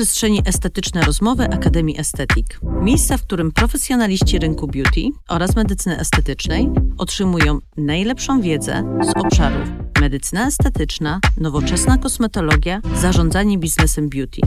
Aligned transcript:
przestrzeni 0.00 0.42
estetyczne 0.44 1.02
rozmowy 1.02 1.44
Akademii 1.44 2.00
Estetik. 2.00 2.60
Miejsca, 2.62 3.16
w 3.16 3.22
którym 3.22 3.52
profesjonaliści 3.52 4.38
rynku 4.38 4.66
beauty 4.66 5.00
oraz 5.28 5.56
medycyny 5.56 5.98
estetycznej 5.98 6.70
otrzymują 6.98 7.58
najlepszą 7.76 8.40
wiedzę 8.40 8.98
z 9.02 9.24
obszarów 9.24 9.68
medycyna 10.00 10.46
estetyczna, 10.46 11.20
nowoczesna 11.36 11.98
kosmetologia, 11.98 12.80
zarządzanie 12.94 13.58
biznesem 13.58 14.08
beauty. 14.08 14.40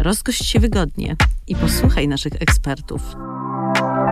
Rozgość 0.00 0.44
się 0.44 0.60
wygodnie 0.60 1.16
i 1.46 1.56
posłuchaj 1.56 2.08
naszych 2.08 2.32
ekspertów. 2.42 3.02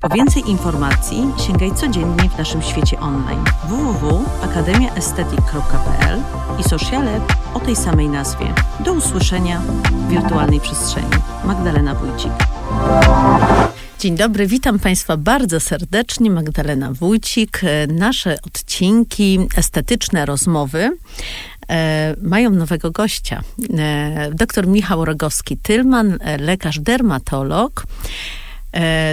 Po 0.02 0.08
więcej 0.08 0.50
informacji 0.50 1.26
sięgaj 1.46 1.74
codziennie 1.74 2.30
w 2.30 2.38
naszym 2.38 2.62
świecie 2.62 3.00
online 3.00 3.44
www.akademiaestetyk.pl 3.68 6.20
i 6.60 6.64
sociale 6.64 7.20
o 7.54 7.60
tej 7.60 7.76
samej 7.76 8.08
nazwie. 8.08 8.54
Do 8.84 8.92
usłyszenia 8.92 9.60
w 9.60 10.08
wirtualnej 10.08 10.60
przestrzeni. 10.60 11.10
Magdalena 11.44 11.94
Wójcik. 11.94 12.32
Dzień 13.98 14.16
dobry, 14.16 14.46
witam 14.46 14.78
Państwa 14.78 15.16
bardzo 15.16 15.60
serdecznie. 15.60 16.30
Magdalena 16.30 16.92
Wójcik. 16.92 17.60
Nasze 17.88 18.38
odcinki, 18.46 19.38
estetyczne 19.56 20.26
rozmowy 20.26 20.90
e, 21.68 22.14
mają 22.22 22.50
nowego 22.50 22.90
gościa. 22.90 23.42
E, 23.78 24.30
dr 24.34 24.66
Michał 24.66 25.04
Rogowski-Tylman, 25.04 26.16
e, 26.20 26.38
lekarz 26.38 26.78
dermatolog 26.78 27.82
e, 27.82 27.84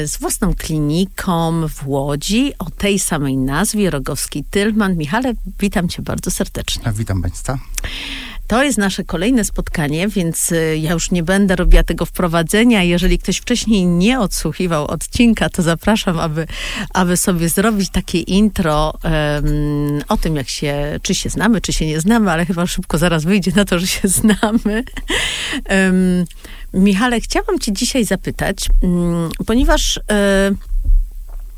z 0.06 0.18
własną 0.18 0.54
kliniką 0.54 1.68
w 1.68 1.88
Łodzi 1.88 2.54
o 2.60 2.70
tej 2.70 3.00
samej 3.00 3.38
nazwie, 3.38 3.90
Rogowski-Tylman. 3.90 4.96
Michale, 4.98 5.34
witam 5.60 5.90
cię 5.90 6.02
bardzo 6.02 6.32
serdecznie. 6.32 6.92
Witam 6.94 7.22
Państwa. 7.22 7.60
To 8.52 8.64
jest 8.64 8.78
nasze 8.78 9.04
kolejne 9.04 9.44
spotkanie, 9.44 10.08
więc 10.08 10.52
y, 10.52 10.78
ja 10.78 10.92
już 10.92 11.12
nie 11.12 11.24
będę 11.24 11.56
robiła 11.56 11.84
tego 11.84 12.06
wprowadzenia. 12.06 12.84
Jeżeli 12.84 13.20
ktoś 13.20 13.38
wcześniej 13.38 13.86
nie 13.86 14.20
odsłuchiwał 14.20 14.88
odcinka, 14.88 15.50
to 15.50 15.62
zapraszam, 15.62 16.20
aby, 16.20 16.48
aby 16.94 17.18
sobie 17.18 17.50
zrobić 17.50 17.90
takie 17.90 18.20
intro 18.20 18.94
um, 19.04 20.02
o 20.10 20.18
tym, 20.18 20.36
jak 20.36 20.50
się, 20.50 21.00
czy 21.02 21.16
się 21.16 21.30
znamy, 21.30 21.62
czy 21.62 21.74
się 21.74 21.86
nie 21.86 22.00
znamy, 22.00 22.32
ale 22.32 22.46
chyba 22.46 22.68
szybko 22.68 22.98
zaraz 22.98 23.24
wyjdzie 23.24 23.52
na 23.56 23.66
to, 23.66 23.80
że 23.80 23.88
się 23.88 24.08
znamy. 24.20 24.84
Um, 25.70 26.26
Michale, 26.74 27.22
chciałam 27.22 27.60
cię 27.60 27.74
dzisiaj 27.74 28.06
zapytać, 28.06 28.58
um, 28.82 29.30
ponieważ... 29.46 29.98
Y, 29.98 30.02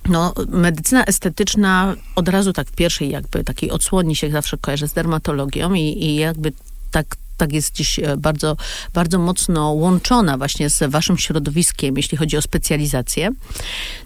no, 0.10 0.34
medycyna 0.48 1.06
estetyczna 1.06 1.96
od 2.16 2.30
razu 2.30 2.54
tak 2.54 2.68
w 2.68 2.72
pierwszej 2.72 3.10
jakby 3.10 3.44
takiej 3.44 3.72
odsłoni 3.72 4.16
się 4.16 4.30
zawsze 4.30 4.58
kojarzy 4.58 4.88
z 4.88 4.94
dermatologią 4.94 5.74
i, 5.74 5.82
i 5.82 6.16
jakby 6.16 6.52
tak 6.94 7.16
tak 7.38 7.54
jest 7.54 7.76
dziś 7.76 8.00
e, 8.00 8.18
bardzo, 8.18 8.58
bardzo 8.94 9.20
mocno 9.20 9.72
łączona 9.72 10.38
właśnie 10.38 10.70
z 10.70 10.92
waszym 10.92 11.18
środowiskiem, 11.18 11.98
jeśli 11.98 12.18
chodzi 12.18 12.38
o 12.38 12.42
specjalizację. 12.42 13.30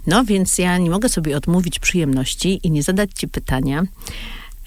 No 0.08 0.26
więc 0.26 0.58
ja 0.58 0.78
nie 0.78 0.90
mogę 0.90 1.10
sobie 1.10 1.38
odmówić 1.38 1.80
przyjemności 1.80 2.60
i 2.64 2.72
nie 2.72 2.84
zadać 2.84 3.10
ci 3.16 3.28
pytania, 3.28 3.84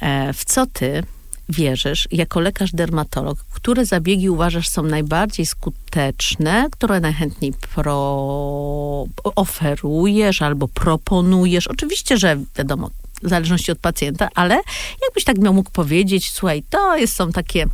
e, 0.00 0.32
w 0.32 0.44
co 0.44 0.66
ty 0.66 1.02
wierzysz 1.48 2.08
jako 2.12 2.40
lekarz 2.40 2.72
dermatolog, 2.72 3.38
które 3.50 3.86
zabiegi 3.86 4.30
uważasz 4.30 4.68
są 4.68 4.82
najbardziej 4.82 5.46
skuteczne, 5.46 6.68
które 6.72 7.00
najchętniej 7.00 7.52
pro, 7.74 9.06
oferujesz 9.24 10.42
albo 10.42 10.68
proponujesz? 10.68 11.66
Oczywiście, 11.66 12.18
że 12.18 12.36
wiadomo, 12.56 12.90
w 13.22 13.28
zależności 13.28 13.72
od 13.72 13.78
pacjenta, 13.78 14.28
ale 14.34 14.60
jakbyś 15.02 15.24
tak 15.24 15.38
miał 15.38 15.54
mógł 15.54 15.70
powiedzieć, 15.70 16.30
słuchaj, 16.30 16.62
to 16.70 16.96
jest, 16.96 17.16
są 17.16 17.32
takie 17.32 17.66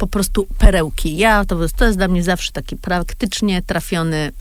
po 0.00 0.06
prostu 0.06 0.46
perełki. 0.58 1.16
Ja, 1.16 1.44
to, 1.44 1.56
to 1.76 1.84
jest 1.84 1.98
dla 1.98 2.08
mnie 2.08 2.22
zawsze 2.22 2.52
taki 2.52 2.76
praktycznie 2.76 3.62
trafiony 3.62 4.32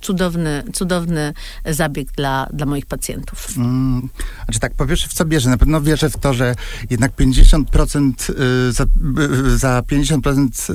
cudowny, 0.00 0.62
cudowny 0.72 1.34
zabieg 1.66 2.12
dla, 2.12 2.48
dla 2.52 2.66
moich 2.66 2.86
pacjentów. 2.86 3.48
Mm, 3.56 4.08
znaczy 4.44 4.60
tak, 4.60 4.74
po 4.74 4.86
pierwsze 4.86 5.08
w 5.08 5.12
co 5.12 5.24
bierze? 5.24 5.50
Na 5.50 5.58
pewno 5.58 5.80
wierzę 5.80 6.10
w 6.10 6.16
to, 6.16 6.34
że 6.34 6.54
jednak 6.90 7.12
50% 7.16 8.12
y, 8.68 8.72
za, 8.72 8.84
y, 8.84 9.58
za 9.58 9.80
50% 9.80 10.70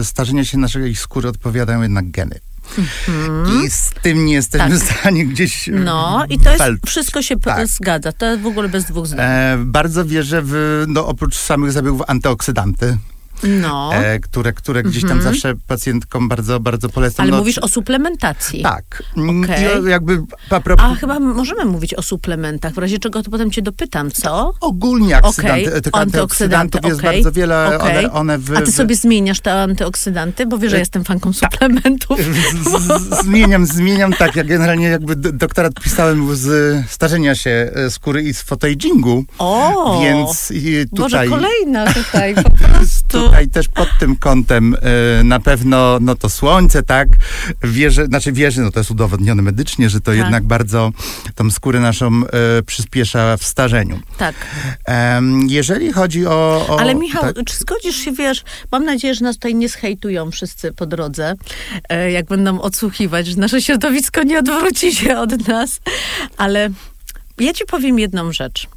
y, 0.00 0.04
starzenia 0.04 0.44
się 0.44 0.58
naszej 0.58 0.96
skóry 0.96 1.28
odpowiadają 1.28 1.82
jednak 1.82 2.10
geny. 2.10 2.38
Mm-hmm. 2.78 3.64
I 3.64 3.70
z 3.70 3.90
tym 4.02 4.24
nie 4.24 4.34
jesteśmy 4.34 4.78
tak. 4.78 4.88
w 4.88 5.00
stanie 5.00 5.26
gdzieś. 5.26 5.70
No, 5.72 6.24
i 6.28 6.38
to 6.38 6.50
jest, 6.50 6.64
wszystko 6.86 7.22
się 7.22 7.36
tak. 7.36 7.68
zgadza. 7.68 8.12
To 8.12 8.26
jest 8.26 8.42
w 8.42 8.46
ogóle 8.46 8.68
bez 8.68 8.84
dwóch 8.84 9.06
zdań. 9.06 9.20
E, 9.20 9.58
bardzo 9.64 10.04
wierzę 10.04 10.42
w, 10.44 10.84
no, 10.88 11.06
oprócz 11.06 11.36
samych 11.36 11.72
zabiegów, 11.72 12.02
antyoksydanty 12.06 12.98
no. 13.42 13.94
e, 13.94 14.20
które, 14.20 14.52
które 14.52 14.82
gdzieś 14.82 15.02
tam 15.02 15.12
mhm. 15.12 15.34
zawsze 15.34 15.54
pacjentkom 15.66 16.28
bardzo, 16.28 16.60
bardzo 16.60 16.88
polecam. 16.88 17.24
Ale 17.24 17.30
no, 17.30 17.38
mówisz 17.38 17.58
o 17.58 17.68
suplementacji. 17.68 18.62
Tak. 18.62 19.02
Mm, 19.16 19.44
okay. 19.44 19.90
jakby 19.90 20.22
a, 20.50 20.60
propos... 20.60 20.86
a 20.86 20.94
chyba 20.94 21.20
możemy 21.20 21.64
mówić 21.64 21.94
o 21.94 22.02
suplementach, 22.02 22.74
w 22.74 22.78
razie 22.78 22.98
czego 22.98 23.22
to 23.22 23.30
potem 23.30 23.50
cię 23.50 23.62
dopytam, 23.62 24.10
co? 24.10 24.52
Ogólnie 24.60 25.22
oksydanty, 25.22 25.68
okay. 25.68 25.82
tych 25.82 25.94
antyoksydantów 25.94 26.78
okay. 26.78 26.90
jest 26.90 27.02
bardzo 27.02 27.32
wiele. 27.32 27.78
One, 27.80 28.12
one 28.12 28.38
w, 28.38 28.56
a 28.56 28.62
ty 28.62 28.72
sobie 28.72 28.96
zmieniasz 28.96 29.40
te 29.40 29.52
antyoksydanty? 29.52 30.46
Bo 30.46 30.58
wiesz, 30.58 30.70
że 30.70 30.76
e, 30.76 30.80
jestem 30.80 31.04
fanką 31.04 31.32
tak. 31.32 31.52
suplementów. 31.52 32.20
Z, 32.66 33.24
zmieniam, 33.24 33.66
zmieniam, 33.66 34.12
tak. 34.12 34.36
Ja 34.36 34.44
generalnie 34.44 34.86
jakby 34.86 35.16
doktorat 35.16 35.74
pisałem 35.74 36.36
z 36.36 36.76
starzenia 36.90 37.34
się 37.34 37.70
e, 37.74 37.90
skóry 37.90 38.22
i 38.22 38.34
z 38.34 38.42
fotoagingu. 38.42 39.24
O! 39.38 40.00
Więc 40.02 40.52
tutaj... 40.96 41.28
Boże, 41.28 41.28
kolejna 41.28 41.92
tutaj 41.92 42.34
po 42.34 42.50
prostu 42.60 43.25
tutaj 43.26 43.48
też 43.48 43.68
pod 43.68 43.88
tym 43.98 44.16
kątem 44.16 44.74
y, 45.20 45.24
na 45.24 45.40
pewno 45.40 45.98
no 46.00 46.14
to 46.14 46.28
słońce, 46.28 46.82
tak, 46.82 47.08
wierzę, 47.62 48.06
znaczy 48.06 48.32
wierzę, 48.32 48.62
no 48.62 48.70
to 48.70 48.80
jest 48.80 48.90
udowodnione 48.90 49.42
medycznie, 49.42 49.90
że 49.90 50.00
to 50.00 50.10
tak. 50.10 50.16
jednak 50.16 50.44
bardzo 50.44 50.90
tą 51.34 51.50
skórę 51.50 51.80
naszą 51.80 52.22
y, 52.58 52.62
przyspiesza 52.62 53.36
w 53.36 53.44
starzeniu. 53.44 54.00
Tak. 54.18 54.34
Jeżeli 55.46 55.92
chodzi 55.92 56.26
o... 56.26 56.66
o 56.68 56.80
Ale 56.80 56.94
Michał, 56.94 57.22
tak? 57.22 57.44
czy 57.46 57.56
zgodzisz 57.56 57.96
się, 57.96 58.12
wiesz, 58.12 58.44
mam 58.72 58.84
nadzieję, 58.84 59.14
że 59.14 59.24
nas 59.24 59.36
tutaj 59.36 59.54
nie 59.54 59.68
zhejtują 59.68 60.30
wszyscy 60.30 60.72
po 60.72 60.86
drodze, 60.86 61.34
e, 61.88 62.10
jak 62.10 62.26
będą 62.26 62.60
odsłuchiwać, 62.60 63.26
że 63.26 63.36
nasze 63.36 63.62
środowisko 63.62 64.22
nie 64.22 64.38
odwróci 64.38 64.94
się 64.94 65.18
od 65.18 65.48
nas, 65.48 65.80
ale 66.36 66.70
ja 67.38 67.52
ci 67.52 67.64
powiem 67.64 67.98
jedną 67.98 68.32
rzecz. 68.32 68.68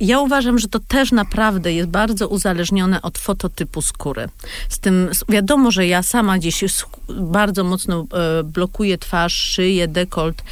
Ja 0.00 0.20
uważam, 0.20 0.58
że 0.58 0.68
to 0.68 0.78
też 0.78 1.12
naprawdę 1.12 1.72
jest 1.72 1.88
bardzo 1.88 2.28
uzależnione 2.28 3.02
od 3.02 3.18
fototypu 3.18 3.82
skóry. 3.82 4.28
Z 4.68 4.78
tym 4.78 5.10
wiadomo, 5.28 5.70
że 5.70 5.86
ja 5.86 6.02
sama 6.02 6.38
gdzieś 6.38 6.64
bardzo 7.08 7.64
mocno 7.64 8.04
e, 8.12 8.42
blokuję 8.42 8.98
twarz, 8.98 9.34
szyję, 9.34 9.88
dekolt, 9.88 10.42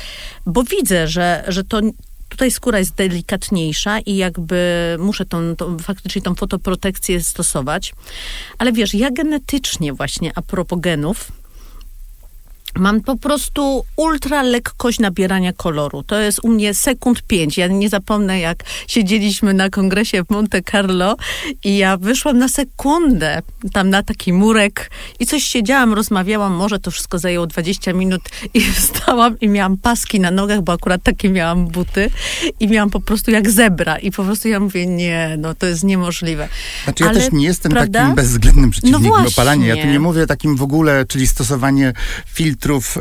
bo 0.46 0.62
widzę, 0.62 1.08
że, 1.08 1.44
że 1.48 1.64
to 1.64 1.80
tutaj 2.28 2.50
skóra 2.50 2.78
jest 2.78 2.94
delikatniejsza 2.94 3.98
i 4.00 4.16
jakby 4.16 4.96
muszę 5.00 5.24
tą, 5.24 5.56
tą, 5.56 5.78
faktycznie 5.78 6.22
tą 6.22 6.34
fotoprotekcję 6.34 7.22
stosować. 7.22 7.94
Ale 8.58 8.72
wiesz, 8.72 8.94
ja 8.94 9.10
genetycznie 9.10 9.92
właśnie, 9.92 10.32
a 10.34 10.42
propos 10.42 10.80
genów, 10.80 11.32
Mam 12.76 13.00
po 13.00 13.16
prostu 13.16 13.84
ultra 13.96 14.42
lekkość 14.42 14.98
nabierania 14.98 15.52
koloru. 15.52 16.02
To 16.02 16.18
jest 16.18 16.40
u 16.42 16.48
mnie 16.48 16.74
sekund 16.74 17.22
pięć. 17.22 17.58
Ja 17.58 17.66
nie 17.66 17.88
zapomnę, 17.88 18.40
jak 18.40 18.64
siedzieliśmy 18.88 19.54
na 19.54 19.70
kongresie 19.70 20.24
w 20.24 20.30
Monte 20.30 20.62
Carlo 20.62 21.16
i 21.64 21.76
ja 21.76 21.96
wyszłam 21.96 22.38
na 22.38 22.48
sekundę 22.48 23.42
tam 23.72 23.90
na 23.90 24.02
taki 24.02 24.32
murek 24.32 24.90
i 25.20 25.26
coś 25.26 25.42
siedziałam, 25.42 25.94
rozmawiałam, 25.94 26.52
może 26.52 26.78
to 26.78 26.90
wszystko 26.90 27.18
zajęło 27.18 27.46
20 27.46 27.92
minut 27.92 28.22
i 28.54 28.60
wstałam 28.78 29.40
i 29.40 29.48
miałam 29.48 29.76
paski 29.76 30.20
na 30.20 30.30
nogach, 30.30 30.62
bo 30.62 30.72
akurat 30.72 31.02
takie 31.02 31.28
miałam 31.28 31.66
buty 31.66 32.10
i 32.60 32.68
miałam 32.68 32.90
po 32.90 33.00
prostu 33.00 33.30
jak 33.30 33.50
zebra 33.50 33.98
i 33.98 34.10
po 34.10 34.24
prostu 34.24 34.48
ja 34.48 34.60
mówię, 34.60 34.86
nie, 34.86 35.36
no 35.38 35.54
to 35.54 35.66
jest 35.66 35.84
niemożliwe. 35.84 36.48
Znaczy 36.84 37.04
ja 37.04 37.10
Ale, 37.10 37.20
też 37.20 37.32
nie 37.32 37.46
jestem 37.46 37.72
prawda? 37.72 38.00
takim 38.00 38.14
bezwzględnym 38.14 38.70
przeciwnikiem 38.70 39.10
no 39.10 39.28
opalania. 39.28 39.74
Ja 39.74 39.82
tu 39.82 39.88
nie 39.88 40.00
mówię 40.00 40.26
takim 40.26 40.56
w 40.56 40.62
ogóle, 40.62 41.04
czyli 41.06 41.26
stosowanie 41.26 41.92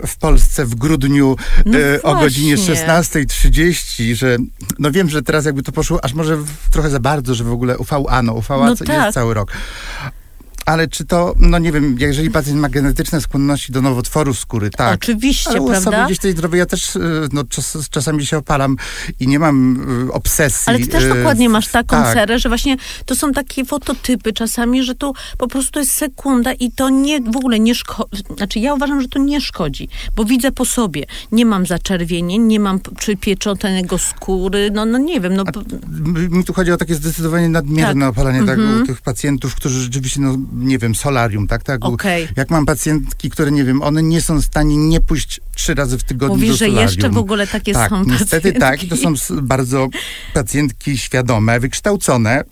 w 0.07 0.17
Polsce 0.17 0.65
w 0.65 0.75
grudniu 0.75 1.35
no 1.65 1.79
e, 1.79 2.03
o 2.03 2.15
godzinie 2.15 2.57
16.30, 2.57 4.15
że 4.15 4.37
no 4.79 4.91
wiem, 4.91 5.09
że 5.09 5.21
teraz 5.21 5.45
jakby 5.45 5.63
to 5.63 5.71
poszło 5.71 6.05
aż 6.05 6.13
może 6.13 6.37
trochę 6.71 6.89
za 6.89 6.99
bardzo, 6.99 7.35
że 7.35 7.43
w 7.43 7.51
ogóle 7.51 7.77
UVA, 7.77 8.21
no 8.21 8.33
UVA 8.33 8.57
no 8.57 8.75
tak. 8.75 8.89
jest 8.89 9.13
cały 9.13 9.33
rok. 9.33 9.51
Ale 10.67 10.87
czy 10.87 11.05
to, 11.05 11.33
no 11.39 11.59
nie 11.59 11.71
wiem, 11.71 11.95
jeżeli 11.99 12.31
pacjent 12.31 12.59
ma 12.59 12.69
genetyczne 12.69 13.21
skłonności 13.21 13.71
do 13.71 13.81
nowotworu 13.81 14.33
skóry, 14.33 14.69
tak. 14.69 14.95
Oczywiście, 14.95 15.49
ale 15.49 15.61
u 15.61 15.67
prawda? 15.67 15.89
osoby 15.89 16.05
gdzieś 16.05 16.19
tej 16.19 16.31
zdrowej, 16.31 16.59
ja 16.59 16.65
też 16.65 16.95
e, 16.95 16.99
no, 17.33 17.43
czas, 17.43 17.77
czasami 17.89 18.25
się 18.25 18.37
opalam 18.37 18.75
i 19.19 19.27
nie 19.27 19.39
mam 19.39 19.77
y, 20.07 20.13
obsesji. 20.13 20.63
Ale 20.65 20.79
ty 20.79 20.87
też 20.87 21.03
y, 21.03 21.09
dokładnie 21.09 21.49
masz 21.49 21.67
taką 21.67 21.97
tak. 21.97 22.13
serę, 22.13 22.39
że 22.39 22.49
właśnie 22.49 22.77
to 23.05 23.15
są 23.15 23.31
takie 23.31 23.65
fototypy 23.65 24.33
czasami, 24.33 24.83
że 24.83 24.95
to 24.95 25.13
po 25.37 25.47
prostu 25.47 25.71
to 25.71 25.79
jest 25.79 25.91
sekunda 25.91 26.53
i 26.53 26.71
to 26.71 26.89
nie, 26.89 27.21
w 27.21 27.37
ogóle 27.37 27.59
nie 27.59 27.75
szkodzi. 27.75 28.23
Znaczy 28.37 28.59
ja 28.59 28.73
uważam, 28.73 29.01
że 29.01 29.07
to 29.07 29.19
nie 29.19 29.41
szkodzi, 29.41 29.89
bo 30.15 30.25
widzę 30.25 30.51
po 30.51 30.65
sobie. 30.65 31.05
Nie 31.31 31.45
mam 31.45 31.65
zaczerwienień, 31.65 32.41
nie 32.41 32.59
mam 32.59 32.79
przypieczonego 32.99 33.97
skóry, 33.97 34.71
no, 34.73 34.85
no 34.85 34.97
nie 34.97 35.21
wiem. 35.21 35.35
No. 35.35 35.43
mi 36.29 36.43
tu 36.43 36.53
chodzi 36.53 36.71
o 36.71 36.77
takie 36.77 36.95
zdecydowanie 36.95 37.49
nadmierne 37.49 38.05
tak. 38.05 38.09
opalanie 38.09 38.43
tak, 38.43 38.57
u 38.57 38.61
mhm. 38.61 38.87
tych 38.87 39.01
pacjentów, 39.01 39.55
którzy 39.55 39.81
rzeczywiście 39.81 40.21
no, 40.21 40.37
nie 40.57 40.77
wiem, 40.77 40.95
solarium, 40.95 41.47
tak? 41.47 41.63
tak? 41.63 41.85
Okay. 41.85 42.27
Jak 42.35 42.49
mam 42.49 42.65
pacjentki, 42.65 43.29
które, 43.29 43.51
nie 43.51 43.63
wiem, 43.63 43.81
one 43.81 44.03
nie 44.03 44.21
są 44.21 44.41
w 44.41 44.45
stanie 44.45 44.77
nie 44.77 45.01
pójść 45.01 45.41
trzy 45.55 45.73
razy 45.73 45.97
w 45.97 46.03
tygodniu 46.03 46.35
Mówisz, 46.35 46.49
do 46.49 46.57
solarium. 46.57 46.77
że 46.77 46.81
jeszcze 46.81 47.09
w 47.09 47.17
ogóle 47.17 47.47
takie 47.47 47.73
tak, 47.73 47.89
są 47.89 48.03
niestety 48.03 48.53
pacjentki. 48.53 48.87
tak. 48.87 48.99
To 48.99 49.15
są 49.15 49.41
bardzo 49.41 49.87
pacjentki 50.33 50.97
świadome, 50.97 51.59
wykształcone, 51.59 52.43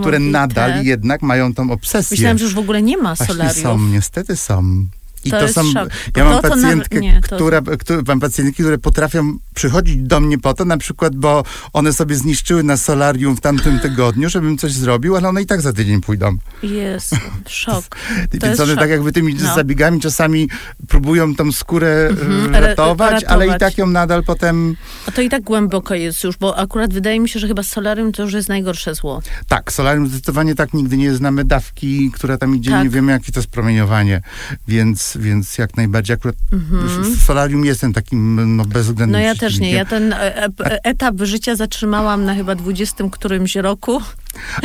które 0.00 0.18
nadal 0.18 0.84
jednak 0.84 1.22
mają 1.22 1.54
tą 1.54 1.70
obsesję. 1.70 2.14
Myślałam, 2.14 2.38
że 2.38 2.44
już 2.44 2.54
w 2.54 2.58
ogóle 2.58 2.82
nie 2.82 2.96
ma 2.96 3.16
solarium. 3.16 3.62
Są, 3.62 3.78
niestety 3.78 4.36
są. 4.36 4.86
I 5.24 5.30
to, 5.30 5.40
to 5.40 5.48
są. 5.48 5.72
Szok. 5.72 5.88
Ja 6.16 6.24
mam 6.24 6.42
to, 6.42 6.48
pacjentkę, 6.48 7.00
która, 7.22 7.60
która, 7.78 8.02
mam 8.08 8.20
pacjentki, 8.20 8.62
które 8.62 8.78
potrafią 8.78 9.38
przychodzić 9.54 9.96
do 9.96 10.20
mnie 10.20 10.38
po 10.38 10.54
to, 10.54 10.64
na 10.64 10.76
przykład, 10.76 11.16
bo 11.16 11.44
one 11.72 11.92
sobie 11.92 12.14
zniszczyły 12.14 12.62
na 12.62 12.76
solarium 12.76 13.36
w 13.36 13.40
tamtym 13.40 13.80
tygodniu, 13.80 14.28
żebym 14.28 14.58
coś 14.58 14.72
zrobił, 14.72 15.16
ale 15.16 15.28
one 15.28 15.42
i 15.42 15.46
tak 15.46 15.60
za 15.60 15.72
tydzień 15.72 16.00
pójdą. 16.00 16.36
Jest, 16.62 17.16
szok. 17.48 17.84
To 18.30 18.46
Więc 18.46 18.60
one 18.60 18.72
szok. 18.72 18.78
tak 18.78 18.90
jakby 18.90 19.12
tymi 19.12 19.34
no. 19.34 19.54
zabiegami 19.54 20.00
czasami 20.00 20.48
próbują 20.88 21.34
tą 21.34 21.52
skórę 21.52 22.08
mhm. 22.10 22.54
ratować, 22.54 22.68
ratować, 22.68 23.24
ale 23.24 23.56
i 23.56 23.58
tak 23.58 23.78
ją 23.78 23.86
nadal 23.86 24.22
potem... 24.22 24.76
A 25.06 25.10
to 25.10 25.22
i 25.22 25.28
tak 25.28 25.42
głęboko 25.42 25.94
jest 25.94 26.24
już, 26.24 26.36
bo 26.36 26.56
akurat 26.56 26.94
wydaje 26.94 27.20
mi 27.20 27.28
się, 27.28 27.40
że 27.40 27.48
chyba 27.48 27.62
solarium 27.62 28.12
to 28.12 28.22
już 28.22 28.32
jest 28.32 28.48
najgorsze 28.48 28.94
zło. 28.94 29.22
Tak, 29.48 29.72
solarium 29.72 30.08
zdecydowanie 30.08 30.54
tak, 30.54 30.74
nigdy 30.74 30.96
nie 30.96 31.14
znamy 31.14 31.44
dawki, 31.44 32.10
która 32.14 32.38
tam 32.38 32.56
idzie, 32.56 32.70
tak. 32.70 32.84
nie 32.84 32.90
wiemy 32.90 33.12
jakie 33.12 33.32
to 33.32 33.40
jest 33.40 33.50
promieniowanie, 33.50 34.22
więc 34.68 35.07
więc 35.16 35.58
jak 35.58 35.76
najbardziej 35.76 36.14
akurat 36.14 36.36
mhm. 36.52 37.14
w 37.14 37.22
solarium 37.22 37.64
jestem 37.64 37.92
takim 37.92 38.56
no, 38.56 38.64
bezwzględnym 38.64 39.20
No 39.20 39.26
ja 39.26 39.34
też 39.34 39.58
nie. 39.58 39.72
Ja 39.72 39.84
ten 39.84 40.12
e, 40.12 40.44
e, 40.44 40.50
etap 40.84 41.14
życia 41.22 41.56
zatrzymałam 41.56 42.24
na 42.24 42.34
chyba 42.34 42.54
dwudziestym 42.54 43.10
którymś 43.10 43.56
roku. 43.56 44.02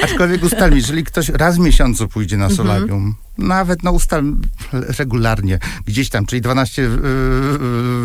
Aczkolwiek 0.04 0.44
ustalmy, 0.44 0.76
jeżeli 0.76 1.04
ktoś 1.04 1.30
raz 1.30 1.56
w 1.56 1.60
miesiącu 1.60 2.08
pójdzie 2.08 2.38
na 2.38 2.46
mhm. 2.46 2.58
solarium, 2.58 3.16
nawet 3.38 3.84
no 3.84 3.92
ustal 3.92 4.24
regularnie, 5.00 5.60
gdzieś 5.86 6.10
tam, 6.10 6.26
czyli 6.26 6.42
12 6.42 6.82
yy, 6.82 6.90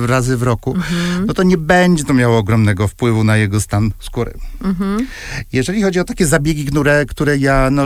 yy, 0.01 0.07
razy 0.07 0.37
w 0.37 0.43
roku, 0.43 0.75
mhm. 0.75 1.27
no 1.27 1.35
to 1.35 1.43
nie 1.43 1.59
będzie 1.59 2.05
to 2.05 2.15
miało 2.15 2.39
ogromnego 2.39 2.89
wpływu 2.89 3.25
na 3.25 3.37
jego 3.37 3.61
stan 3.61 3.91
skóry. 4.01 4.35
Mhm. 4.65 5.07
Jeżeli 5.53 5.83
chodzi 5.83 6.01
o 6.01 6.05
takie 6.05 6.27
zabiegi, 6.27 6.65
które, 6.65 7.07
które 7.07 7.39
ja 7.39 7.71
no, 7.71 7.85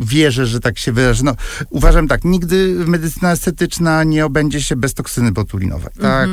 wierzę, 0.00 0.46
że 0.46 0.60
tak 0.60 0.78
się 0.78 0.92
wyrażę, 0.92 1.24
no 1.24 1.34
uważam 1.70 2.08
tak, 2.08 2.24
nigdy 2.24 2.74
medycyna 2.86 3.32
estetyczna 3.32 4.04
nie 4.04 4.26
obędzie 4.26 4.62
się 4.62 4.76
bez 4.76 4.94
toksyny 4.94 5.32
botulinowej, 5.32 5.92
tak? 6.00 6.28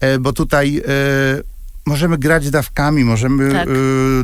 E, 0.00 0.18
bo 0.18 0.32
tutaj 0.32 0.82
e, 0.88 1.55
możemy 1.86 2.18
grać 2.18 2.50
dawkami, 2.50 3.04
możemy 3.04 3.52
tak. 3.52 3.68
y, 3.68 3.72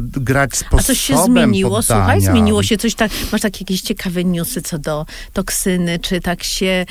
grać 0.00 0.56
sposobem 0.56 0.80
A 0.80 0.82
coś 0.82 1.00
się 1.00 1.24
zmieniło? 1.24 1.76
Poddania. 1.76 2.04
Słuchaj, 2.04 2.20
zmieniło 2.20 2.62
się 2.62 2.76
coś 2.76 2.94
tak, 2.94 3.10
masz 3.32 3.40
takie 3.40 3.58
jakieś 3.60 3.80
ciekawe 3.80 4.24
newsy 4.24 4.62
co 4.62 4.78
do 4.78 5.06
toksyny, 5.32 5.98
czy 5.98 6.20
tak 6.20 6.44
się, 6.44 6.86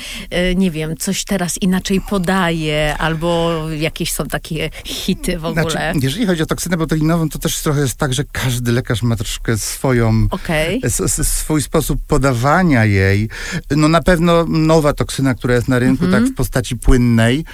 y, 0.50 0.56
nie 0.56 0.70
wiem, 0.70 0.96
coś 0.96 1.24
teraz 1.24 1.62
inaczej 1.62 2.00
podaje, 2.00 2.96
albo 2.98 3.60
jakieś 3.70 4.12
są 4.12 4.26
takie 4.26 4.70
hity 4.84 5.38
w 5.38 5.44
ogóle? 5.44 5.70
Znaczy, 5.70 5.98
jeżeli 6.02 6.26
chodzi 6.26 6.42
o 6.42 6.46
toksynę 6.46 6.76
botulinową, 6.76 7.28
to 7.28 7.38
też 7.38 7.62
trochę 7.62 7.80
jest 7.80 7.96
tak, 7.96 8.14
że 8.14 8.24
każdy 8.32 8.72
lekarz 8.72 9.02
ma 9.02 9.16
troszkę 9.16 9.58
swoją, 9.58 10.26
okay. 10.30 10.80
swój 11.22 11.62
sposób 11.62 12.00
podawania 12.06 12.84
jej. 12.84 13.28
No 13.76 13.88
na 13.88 14.02
pewno 14.02 14.44
nowa 14.48 14.92
toksyna, 14.92 15.34
która 15.34 15.54
jest 15.54 15.68
na 15.68 15.78
rynku, 15.78 16.04
mm 16.04 16.20
-hmm. 16.20 16.24
tak 16.24 16.32
w 16.32 16.36
postaci 16.36 16.76
płynnej, 16.76 17.44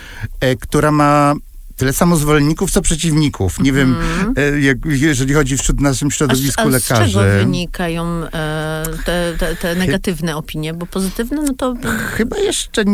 e, 0.40 0.56
która 0.56 0.90
ma 0.90 1.34
tyle 1.78 1.92
samo 1.92 2.16
zwolenników, 2.16 2.70
co 2.70 2.82
przeciwników. 2.82 3.60
Nie 3.60 3.70
mm. 3.70 3.96
wiem, 3.96 4.34
e, 4.36 4.60
jak, 4.60 4.78
jeżeli 4.84 5.34
chodzi 5.34 5.56
wśród 5.56 5.80
naszym 5.80 6.10
środowisku 6.10 6.62
a, 6.62 6.64
a 6.64 6.68
lekarzy. 6.68 7.10
z 7.10 7.14
czego 7.14 7.20
wynikają 7.38 8.04
e, 8.06 8.84
te, 9.04 9.34
te, 9.38 9.56
te, 9.56 9.74
negatywne 9.74 10.36
opinie? 10.36 10.74
Bo 10.74 10.86
pozytywne, 10.86 11.42
no 11.42 11.54
to... 11.54 11.74
Chyba 12.16 12.38
jeszcze... 12.38 12.84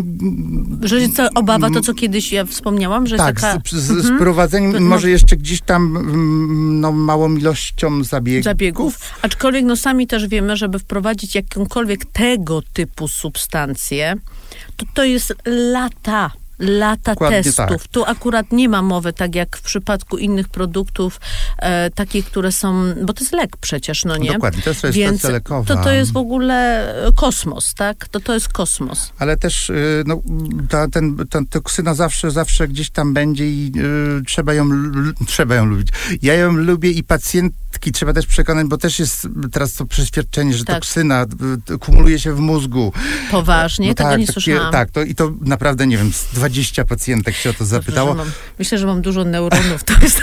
Że 0.83 1.09
co, 1.09 1.29
obawa 1.35 1.71
to, 1.71 1.81
co 1.81 1.95
kiedyś 1.95 2.33
ja 2.33 2.45
wspomniałam, 2.45 3.07
że 3.07 3.17
tak, 3.17 3.41
taka... 3.41 3.61
z, 3.67 3.75
z, 3.75 3.87
z 3.87 3.91
mhm. 3.91 4.19
prowadzeniem, 4.19 4.73
no, 4.73 4.81
może 4.81 5.11
jeszcze 5.11 5.37
gdzieś 5.37 5.61
tam 5.61 5.97
mm, 5.97 6.81
no, 6.81 6.93
małą 6.93 7.37
ilością 7.37 8.05
zabiegów. 8.05 8.45
Zabiegów. 8.45 8.99
Aczkolwiek 9.23 9.65
no 9.65 9.77
sami 9.77 10.07
też 10.07 10.29
wiemy, 10.29 10.57
żeby 10.57 10.79
wprowadzić 10.79 11.35
jakąkolwiek 11.35 12.05
tego 12.05 12.63
typu 12.73 13.09
substancję, 13.09 14.15
to 14.77 14.87
to 14.95 15.05
jest 15.05 15.35
lata 15.47 16.31
lata 16.59 17.13
Dokładnie 17.13 17.43
testów. 17.43 17.83
Tak. 17.83 17.89
Tu 17.89 18.05
akurat 18.05 18.53
nie 18.53 18.69
ma 18.69 18.83
mowy, 18.83 19.13
tak 19.13 19.35
jak 19.35 19.57
w 19.57 19.63
przypadku 19.63 20.19
innych 20.19 20.49
produktów, 20.49 21.21
e, 21.59 21.91
takich, 21.91 22.27
które 22.27 22.53
są, 22.53 22.85
bo 23.05 23.13
to 23.13 23.21
jest 23.21 23.33
lek 23.33 23.57
przecież, 23.57 24.05
no 24.05 24.17
nie? 24.17 24.33
Dokładnie, 24.33 24.63
to 24.63 24.71
jest 24.71 24.87
Więc 24.91 25.25
lekowa. 25.25 25.77
To, 25.77 25.83
to 25.83 25.93
jest 25.93 26.13
w 26.13 26.17
ogóle 26.17 26.95
kosmos, 27.17 27.75
tak? 27.75 28.09
To, 28.09 28.21
to 28.21 28.35
jest 28.35 28.49
kosmos. 28.49 29.13
Ale 29.19 29.37
też 29.37 29.71
y, 29.71 30.05
no, 30.07 30.23
ta, 30.69 30.89
ten, 30.89 31.17
ta 31.31 31.41
toksyna 31.51 31.95
zawsze, 31.95 32.31
zawsze 32.31 32.69
gdzieś 32.69 32.91
tam 32.91 33.15
będzie 33.15 33.51
i 33.51 33.73
y, 34.21 34.25
trzeba, 34.25 34.55
ją, 34.55 34.69
trzeba 35.27 35.55
ją 35.55 35.65
lubić. 35.65 35.89
Ja 36.23 36.35
ją 36.35 36.53
lubię 36.53 36.91
i 36.91 37.05
pacjentki 37.05 37.93
trzeba 37.93 38.13
też 38.13 38.27
przekonać, 38.27 38.67
bo 38.67 38.79
też 38.79 38.99
jest 38.99 39.29
teraz 39.53 39.75
to 39.75 39.87
przeświadczenie, 39.87 40.55
że 40.55 40.65
tak. 40.65 40.77
toksyna 40.77 41.27
kumuluje 41.81 42.19
się 42.19 42.35
w 42.35 42.39
mózgu. 42.39 42.93
Poważnie? 43.31 43.89
No, 43.89 43.95
Tego 43.95 44.11
tak, 44.11 44.19
nie 44.19 44.27
takie, 44.27 44.41
słyszałam. 44.41 44.73
Tak, 44.73 44.91
to, 44.91 45.03
i 45.03 45.15
to 45.15 45.33
naprawdę, 45.41 45.87
nie 45.87 45.99
wiem, 45.99 46.11
20 46.49 46.85
pacjentek 46.85 47.35
się 47.35 47.51
o 47.51 47.53
to 47.53 47.65
zapytało. 47.65 48.15
Dobrze, 48.15 48.25
mam, 48.25 48.33
myślę, 48.59 48.79
że 48.79 48.87
mam 48.87 49.03
dużo 49.03 49.25
neuronów. 49.25 49.85
To 49.85 49.95
jest... 50.03 50.23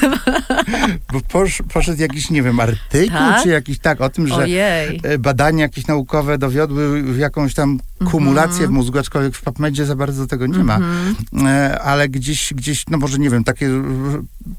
Bo 1.14 1.22
posz, 1.22 1.62
poszedł 1.74 2.02
jakiś, 2.02 2.30
nie 2.30 2.44
wiem, 2.44 2.60
artykuł, 2.60 3.18
tak? 3.18 3.44
czy 3.44 3.50
jakiś 3.50 3.80
tak, 3.80 4.02
o 4.02 4.10
tym, 4.10 4.28
że 4.28 4.36
Ojej. 4.36 5.00
E, 5.04 5.18
badania 5.18 5.64
jakieś 5.64 5.88
naukowe 5.88 6.38
dowiodły 6.38 7.04
jakąś 7.18 7.54
tam 7.54 7.80
kumulację 8.06 8.68
w 8.68 8.70
mózgu, 8.70 9.00
aczkolwiek 9.00 9.36
w 9.36 9.42
PubMedzie 9.42 9.86
za 9.86 9.96
bardzo 9.96 10.28
tego 10.28 10.48
nie 10.48 10.64
ma. 10.64 10.76
Mm 10.76 11.16
-hmm. 11.34 11.78
Ale 11.84 12.10
gdzieś, 12.10 12.54
gdzieś, 12.54 12.84
no 12.90 12.98
może 12.98 13.20
nie 13.20 13.30
wiem, 13.30 13.44
takie 13.44 13.70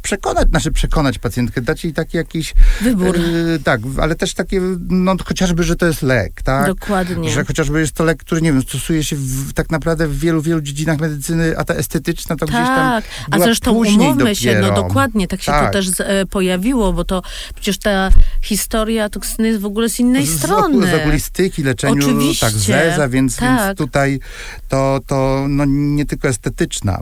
przekonać, 0.03 0.49
znaczy 0.49 0.73
przekonać 0.73 1.19
pacjentkę, 1.19 1.61
dać 1.61 1.85
jej 1.85 1.93
taki 1.93 2.17
jakiś... 2.17 2.55
Wybór. 2.81 3.17
E, 3.17 3.59
tak, 3.59 3.81
ale 4.01 4.15
też 4.15 4.35
takie, 4.35 4.61
no 4.89 5.17
chociażby, 5.25 5.65
że 5.65 5.77
to 5.77 5.87
jest 5.87 6.03
lek, 6.03 6.43
tak? 6.43 6.67
Dokładnie. 6.67 7.31
Że 7.31 7.45
chociażby 7.45 7.81
jest 7.81 7.93
to 7.93 8.05
lek, 8.05 8.19
który, 8.19 8.43
nie 8.43 8.53
wiem, 8.53 8.63
stosuje 8.63 9.05
się 9.05 9.17
w, 9.17 9.53
tak 9.53 9.71
naprawdę 9.71 10.09
w 10.09 10.19
wielu, 10.19 10.43
wielu 10.43 10.61
dziedzinach 10.61 10.99
medycyny, 11.01 11.59
a 11.59 11.65
ta 11.65 11.75
estetyczna 11.75 12.37
to 12.37 12.47
tak. 12.47 12.55
gdzieś 12.55 12.67
tam 12.67 13.03
Tak, 13.03 13.05
a 13.31 13.39
zresztą 13.39 13.73
umówmy 13.73 14.09
dopiero. 14.09 14.35
się, 14.35 14.61
no 14.61 14.75
dokładnie, 14.75 15.29
tak 15.29 15.43
się 15.43 15.53
tak. 15.53 15.67
to 15.67 15.73
też 15.73 15.89
e, 15.99 16.27
pojawiło, 16.27 16.93
bo 16.93 17.05
to 17.05 17.23
przecież 17.55 17.79
ta 17.79 18.11
historia 18.43 19.09
toksyny 19.09 19.49
jest 19.49 19.61
w 19.61 19.65
ogóle 19.65 19.89
z 19.89 20.01
innej 20.01 20.27
z, 20.27 20.39
strony. 20.39 20.91
Z 20.91 20.95
okulistyki, 20.95 21.63
leczeniu, 21.63 22.03
Oczywiście. 22.03 22.47
tak, 22.47 22.55
zeza, 22.55 23.09
więc, 23.09 23.32
tak. 23.37 23.67
więc 23.67 23.79
tutaj 23.79 24.21
to, 24.69 25.01
to 25.07 25.47
no, 25.49 25.65
nie 25.69 26.07
tylko 26.07 26.29
estetyczna. 26.29 27.01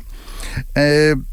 E, 0.76 0.82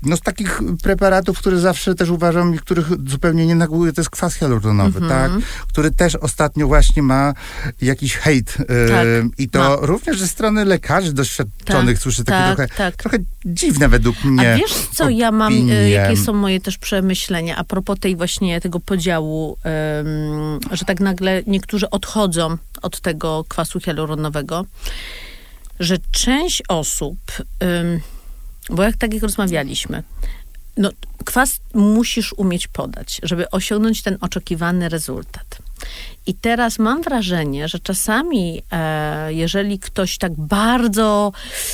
no 0.03 0.17
z 0.17 0.21
takich 0.21 0.61
preparatów, 0.83 1.39
które 1.39 1.59
zawsze 1.59 1.95
też 1.95 2.09
uważam 2.09 2.55
i 2.55 2.59
których 2.59 2.87
zupełnie 3.09 3.45
nie 3.45 3.55
neguję, 3.55 3.93
to 3.93 4.01
jest 4.01 4.09
kwas 4.09 4.35
hialuronowy, 4.35 4.99
mm 4.99 5.09
-hmm. 5.09 5.13
tak? 5.13 5.31
Który 5.67 5.91
też 5.91 6.15
ostatnio 6.15 6.67
właśnie 6.67 7.03
ma 7.03 7.33
jakiś 7.81 8.15
hejt. 8.15 8.57
E, 8.59 8.87
tak, 8.89 9.07
I 9.37 9.49
to 9.49 9.59
ma. 9.59 9.75
również 9.81 10.19
ze 10.19 10.27
strony 10.27 10.65
lekarzy 10.65 11.13
doświadczonych 11.13 11.95
tak, 11.95 12.03
słyszę 12.03 12.23
takie 12.23 12.39
tak, 12.39 12.55
trochę, 12.55 12.75
tak. 12.77 12.95
trochę 12.95 13.17
dziwne 13.45 13.89
według 13.89 14.23
mnie. 14.23 14.53
A 14.53 14.57
wiesz 14.57 14.73
co 14.93 15.03
opinie. 15.03 15.19
ja 15.19 15.31
mam, 15.31 15.53
e, 15.53 15.89
jakie 15.89 16.17
są 16.17 16.33
moje 16.33 16.61
też 16.61 16.77
przemyślenia 16.77 17.55
a 17.55 17.63
propos 17.63 17.99
tej 17.99 18.15
właśnie 18.15 18.61
tego 18.61 18.79
podziału, 18.79 19.57
że 20.71 20.85
tak 20.85 20.99
nagle 20.99 21.43
niektórzy 21.47 21.89
odchodzą 21.89 22.57
od 22.81 23.01
tego 23.01 23.45
kwasu 23.47 23.79
hialuronowego, 23.79 24.65
że 25.79 25.97
część 26.11 26.63
osób 26.67 27.17
bo 28.69 28.83
jak 28.83 28.97
tak 28.97 29.13
jak 29.13 29.23
rozmawialiśmy, 29.23 30.03
no, 30.77 30.89
kwas 31.25 31.59
musisz 31.73 32.33
umieć 32.33 32.67
podać, 32.67 33.19
żeby 33.23 33.49
osiągnąć 33.49 34.01
ten 34.01 34.17
oczekiwany 34.21 34.89
rezultat. 34.89 35.57
I 36.27 36.33
teraz 36.33 36.79
mam 36.79 37.01
wrażenie, 37.01 37.67
że 37.67 37.79
czasami, 37.79 38.61
e, 38.71 39.33
jeżeli 39.33 39.79
ktoś 39.79 40.17
tak 40.17 40.33
bardzo 40.33 41.31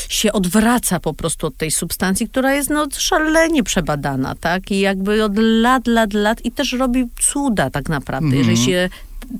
się 0.09 0.33
odwraca 0.33 0.99
po 0.99 1.13
prostu 1.13 1.47
od 1.47 1.57
tej 1.57 1.71
substancji, 1.71 2.29
która 2.29 2.53
jest 2.53 2.69
no, 2.69 2.87
szalenie 2.97 3.63
przebadana, 3.63 4.35
tak? 4.35 4.71
I 4.71 4.79
jakby 4.79 5.23
od 5.23 5.37
lat, 5.37 5.87
lat, 5.87 6.13
lat 6.13 6.45
i 6.45 6.51
też 6.51 6.73
robi 6.73 7.05
cuda 7.19 7.69
tak 7.69 7.89
naprawdę, 7.89 8.27
mm 8.27 8.37
-hmm. 8.37 8.49
jeżeli 8.49 8.65
się, 8.65 8.89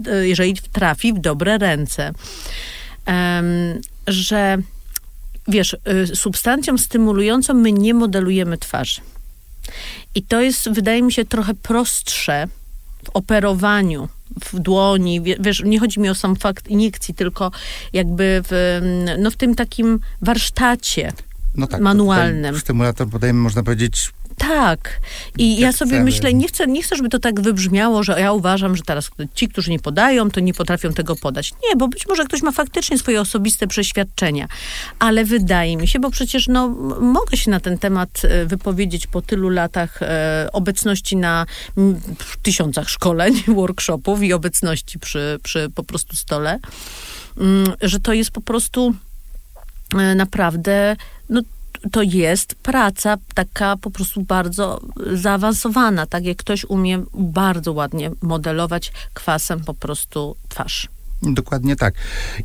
e, 0.08 0.28
jeżeli 0.28 0.56
trafi 0.72 1.14
w 1.14 1.20
dobre 1.20 1.58
ręce. 1.58 2.12
że 4.08 4.58
wiesz, 5.48 5.78
y, 6.12 6.16
substancją 6.16 6.78
stymulującą 6.78 7.54
my 7.54 7.72
nie 7.72 7.94
modelujemy 7.94 8.58
twarzy. 8.58 9.02
I 10.16 10.24
to 10.24 10.42
jest, 10.42 10.70
wydaje 10.70 11.02
mi 11.02 11.12
się, 11.12 11.26
trochę 11.26 11.54
prostsze 11.54 12.48
w 13.06 13.10
operowaniu, 13.14 14.10
w 14.46 14.60
dłoni. 14.60 15.22
Wiesz, 15.40 15.64
nie 15.66 15.80
chodzi 15.80 16.00
mi 16.00 16.10
o 16.10 16.16
sam 16.16 16.36
fakt 16.36 16.68
iniekcji, 16.68 17.14
tylko 17.14 17.52
jakby 17.94 18.42
w, 18.50 18.82
no, 19.20 19.32
w 19.32 19.36
tym 19.36 19.56
takim 19.56 20.00
warsztacie 20.22 21.12
no 21.56 21.68
tak, 21.68 21.82
manualnym. 21.82 22.60
Stymulator 22.60 23.10
podajemy, 23.10 23.40
można 23.40 23.64
powiedzieć, 23.64 24.12
Tak. 24.38 25.02
I 25.38 25.60
ja 25.60 25.72
sobie 25.72 25.92
chcemy. 25.92 26.04
myślę, 26.04 26.34
nie 26.34 26.48
chcę, 26.48 26.68
nie 26.68 26.84
chcę, 26.84 26.96
żeby 26.96 27.10
to 27.10 27.20
tak 27.20 27.42
wybrzmiało, 27.42 28.04
że 28.04 28.20
ja 28.20 28.32
uważam, 28.32 28.76
że 28.76 28.84
teraz 28.84 29.10
ci, 29.34 29.48
którzy 29.48 29.72
nie 29.72 29.80
podają, 29.80 30.32
to 30.32 30.40
nie 30.40 30.54
potrafią 30.54 30.94
tego 30.94 31.16
podać. 31.16 31.52
Nie, 31.52 31.76
bo 31.76 31.88
być 31.88 32.08
może 32.08 32.26
ktoś 32.26 32.42
ma 32.42 32.52
faktycznie 32.52 32.98
swoje 32.98 33.22
osobiste 33.22 33.68
przeświadczenia. 33.68 34.48
Ale 35.00 35.26
wydaje 35.26 35.78
mi 35.78 35.88
się, 35.88 36.00
bo 36.00 36.12
przecież 36.12 36.48
no, 36.48 36.68
mogę 37.02 37.38
się 37.38 37.52
na 37.52 37.60
ten 37.60 37.78
temat 37.78 38.22
e, 38.24 38.46
wypowiedzieć 38.46 39.08
po 39.08 39.22
tylu 39.22 39.50
latach 39.50 40.02
e, 40.02 40.50
obecności 40.54 41.18
na 41.18 41.46
m, 41.78 42.02
tysiącach 42.42 42.90
szkoleń, 42.90 43.44
workshopów 43.56 44.24
i 44.24 44.34
obecności 44.34 45.00
przy, 45.00 45.40
przy 45.44 45.70
po 45.76 45.84
prostu 45.84 46.16
stole, 46.16 46.60
m, 47.38 47.64
mm, 47.64 47.74
że 47.82 48.00
to 48.00 48.14
jest 48.14 48.32
po 48.32 48.42
prostu 48.42 48.94
e, 50.00 50.16
naprawdę 50.16 50.96
no, 51.30 51.42
to 51.92 52.02
jest 52.02 52.56
praca 52.56 53.18
taka 53.34 53.78
po 53.78 53.92
prostu 53.92 54.22
bardzo 54.22 54.82
zaawansowana, 55.14 56.06
tak 56.06 56.26
jak 56.26 56.38
ktoś 56.38 56.66
umie 56.66 57.04
bardzo 57.14 57.74
ładnie 57.74 58.12
modelować 58.22 58.92
kwasem 59.14 59.60
po 59.60 59.74
prostu 59.74 60.36
twarz. 60.50 60.88
Dokładnie 61.22 61.76
tak. 61.76 61.94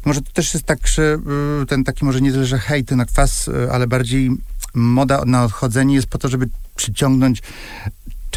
Może 0.05 0.23
to 0.23 0.33
też 0.33 0.55
jest 0.55 0.67
tak, 0.67 0.87
że 0.89 1.19
y, 1.63 1.67
ten 1.67 1.85
taki 1.85 2.05
może 2.05 2.21
nie 2.21 2.33
tyle, 2.33 2.47
że 2.47 2.59
hejty 2.59 2.97
na 2.97 3.05
kwas, 3.05 3.49
y, 3.49 3.73
ale 3.73 3.87
bardziej 3.87 4.31
moda 4.75 5.25
na 5.27 5.45
odchodzenie 5.45 5.95
jest 5.95 6.07
po 6.07 6.19
to, 6.19 6.29
żeby 6.29 6.49
przyciągnąć 6.77 7.43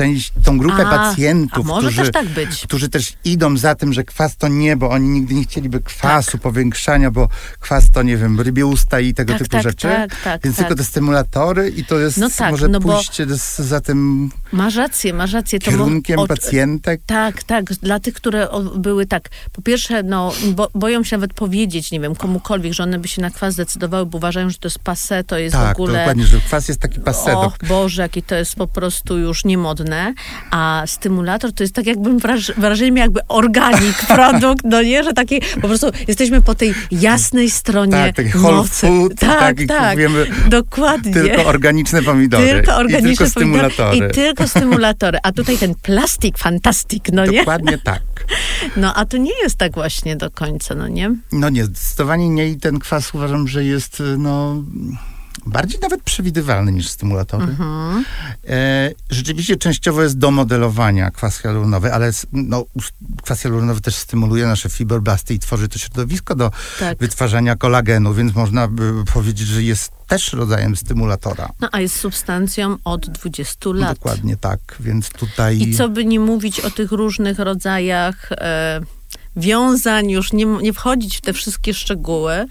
część, 0.02 0.34
tą 0.44 0.58
grupę 0.58 0.88
a, 0.88 0.90
pacjentów, 0.90 1.72
a 1.72 1.78
którzy, 1.78 1.98
też 1.98 2.12
tak 2.12 2.26
którzy 2.64 2.90
też 2.90 3.14
idą 3.26 3.58
za 3.58 3.76
tym, 3.76 3.94
że 3.94 4.04
kwas 4.04 4.38
to 4.38 4.48
nie, 4.48 4.78
bo 4.78 4.90
oni 4.90 5.10
nigdy 5.10 5.34
nie 5.34 5.44
chcieliby 5.44 5.82
kwasu, 5.82 6.32
tak. 6.32 6.42
powiększania, 6.42 7.12
bo 7.12 7.28
kwas 7.60 7.92
to, 7.92 8.04
nie 8.04 8.18
wiem, 8.18 8.42
rybie 8.42 8.66
usta 8.66 9.00
i 9.00 9.14
tego 9.14 9.34
tak, 9.34 9.40
typu 9.40 9.52
tak, 9.52 9.64
rzeczy. 9.64 9.88
Tak, 9.88 10.22
tak, 10.24 10.44
Więc 10.44 10.58
tylko 10.58 10.76
te 10.76 10.84
stymulatory 10.84 11.70
i 11.70 11.86
to 11.86 12.00
jest 12.00 12.18
no 12.18 12.28
może 12.50 12.68
no 12.68 12.80
pójście 12.80 13.26
za 13.58 13.82
tym 13.82 14.30
Masz 14.52 14.76
rację, 14.76 15.14
masz 15.14 15.34
rację. 15.34 15.60
To 15.60 15.72
kierunkiem 15.72 16.20
o, 16.20 16.28
pacjentek. 16.28 17.02
Tak, 17.06 17.44
tak. 17.44 17.74
Dla 17.74 18.00
tych, 18.00 18.14
które 18.14 18.48
były 18.76 19.06
tak, 19.06 19.30
po 19.52 19.62
pierwsze, 19.62 20.04
no, 20.04 20.34
bo, 20.54 20.70
boją 20.76 21.04
się 21.04 21.18
nawet 21.18 21.34
powiedzieć, 21.34 21.92
nie 21.92 22.00
wiem, 22.00 22.16
komukolwiek, 22.16 22.74
że 22.74 22.84
one 22.84 23.00
by 23.00 23.08
się 23.08 23.22
na 23.22 23.30
kwas 23.30 23.54
zdecydowały, 23.54 24.06
bo 24.06 24.18
uważają, 24.18 24.50
że 24.50 24.58
to 24.58 24.68
jest 24.68 24.80
passe, 24.80 25.24
to 25.24 25.38
jest 25.38 25.56
tak, 25.56 25.68
w 25.68 25.72
ogóle... 25.72 25.94
Tak, 25.94 26.02
dokładnie, 26.02 26.26
że 26.26 26.38
kwas 26.38 26.68
jest 26.68 26.80
taki 26.80 27.00
passe. 27.00 27.38
Och, 27.38 27.58
Boże, 27.68 28.02
jaki 28.02 28.24
to 28.24 28.36
jest 28.36 28.56
po 28.56 28.68
prostu 28.68 29.18
już 29.18 29.46
niemodne. 29.46 29.91
A 30.52 30.84
stymulator 30.86 31.54
to 31.54 31.64
jest 31.64 31.76
tak 31.76 31.86
jakbym 31.86 32.20
wraż, 32.20 32.52
wrażenie 32.58 33.02
jakby 33.02 33.20
organik 33.28 33.96
produkt, 34.16 34.62
no 34.64 34.82
nie, 34.82 35.04
że 35.04 35.14
taki, 35.14 35.42
po 35.62 35.68
prostu 35.68 35.92
jesteśmy 36.08 36.42
po 36.42 36.56
tej 36.56 36.74
jasnej 36.92 37.50
stronie 37.50 37.92
Tak, 37.92 38.16
taki 38.16 38.38
whole 38.38 38.64
food, 38.64 39.20
tak, 39.20 39.40
tak, 39.40 39.68
tak 39.68 39.98
wiemy, 39.98 40.28
dokładnie. 40.48 41.14
Tylko 41.14 41.46
organiczne 41.46 42.04
pomidory. 42.04 42.48
Tylko 42.48 42.76
organiczne 42.76 43.14
i 43.14 43.18
tylko 43.18 43.32
stymulatory. 43.32 43.98
I 43.98 44.12
tylko 44.14 44.48
stymulatory. 44.48 45.18
A 45.24 45.32
tutaj 45.32 45.58
ten 45.58 45.76
plastik 45.76 46.38
fantastik, 46.38 47.12
no 47.14 47.26
nie? 47.26 47.40
Dokładnie 47.40 47.78
tak. 47.78 48.02
No, 48.78 48.94
a 48.96 49.06
to 49.06 49.18
nie 49.18 49.32
jest 49.44 49.56
tak 49.56 49.74
właśnie 49.74 50.16
do 50.16 50.32
końca, 50.32 50.76
no 50.76 50.88
nie? 50.88 51.16
No 51.32 51.50
nie, 51.50 51.66
zdecydowanie 51.66 52.30
nie 52.30 52.50
i 52.50 52.58
ten 52.58 52.80
kwas 52.80 53.14
uważam, 53.14 53.48
że 53.48 53.64
jest, 53.64 54.04
no 54.18 54.64
bardziej 55.46 55.80
nawet 55.80 56.02
przewidywalny 56.02 56.72
niż 56.72 56.90
stymulatory. 56.90 57.44
Mhm. 57.44 58.06
E, 58.48 58.92
rzeczywiście 59.10 59.56
częściowo 59.56 60.04
jest 60.04 60.18
do 60.18 60.32
modelowania 60.32 61.12
kwas 61.12 61.38
hialuronowy, 61.42 61.94
ale 61.94 62.12
no, 62.34 62.66
kwas 63.24 63.42
hialuronowy 63.42 63.82
też 63.82 63.96
stymuluje 63.96 64.46
nasze 64.46 64.70
fibroblasty 64.70 65.34
i 65.34 65.40
tworzy 65.40 65.68
to 65.68 65.80
środowisko 65.80 66.36
do 66.36 66.52
tak. 66.80 66.98
wytwarzania 66.98 67.56
kolagenu, 67.56 68.14
więc 68.14 68.36
można 68.36 68.68
by 68.68 68.94
powiedzieć, 69.14 69.48
że 69.48 69.64
jest 69.64 69.92
też 70.08 70.34
rodzajem 70.34 70.76
stymulatora. 70.76 71.50
No, 71.60 71.70
a 71.72 71.80
jest 71.80 71.96
substancją 71.96 72.78
od 72.84 73.10
20 73.10 73.70
lat. 73.74 73.98
Dokładnie 73.98 74.38
tak, 74.38 74.60
więc 74.80 75.10
tutaj... 75.10 75.62
I 75.62 75.76
co 75.76 75.90
by 75.90 76.06
nie 76.06 76.20
mówić 76.20 76.60
o 76.60 76.72
tych 76.72 76.92
różnych 76.92 77.40
rodzajach... 77.40 78.32
E 78.32 79.01
wiązań, 79.36 80.12
już 80.12 80.34
nie, 80.34 80.46
nie 80.46 80.74
wchodzić 80.74 81.18
w 81.18 81.22
te 81.22 81.34
wszystkie 81.34 81.74
szczegóły, 81.74 82.46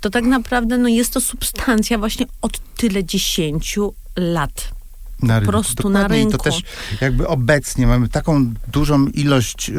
to 0.00 0.10
tak 0.10 0.24
naprawdę 0.24 0.78
no, 0.78 0.88
jest 0.88 1.12
to 1.12 1.20
substancja 1.20 1.98
właśnie 1.98 2.26
od 2.42 2.74
tyle 2.76 3.04
dziesięciu 3.04 3.94
lat 4.16 4.79
na 5.22 5.40
po 5.40 5.46
prostu 5.46 5.74
Dokładnie. 5.74 6.00
na 6.00 6.08
rynku. 6.08 6.28
I 6.28 6.38
to 6.38 6.44
też 6.44 6.62
jakby 7.00 7.28
obecnie 7.28 7.86
mamy 7.86 8.08
taką 8.08 8.54
dużą 8.68 9.06
ilość 9.06 9.70
y, 9.70 9.74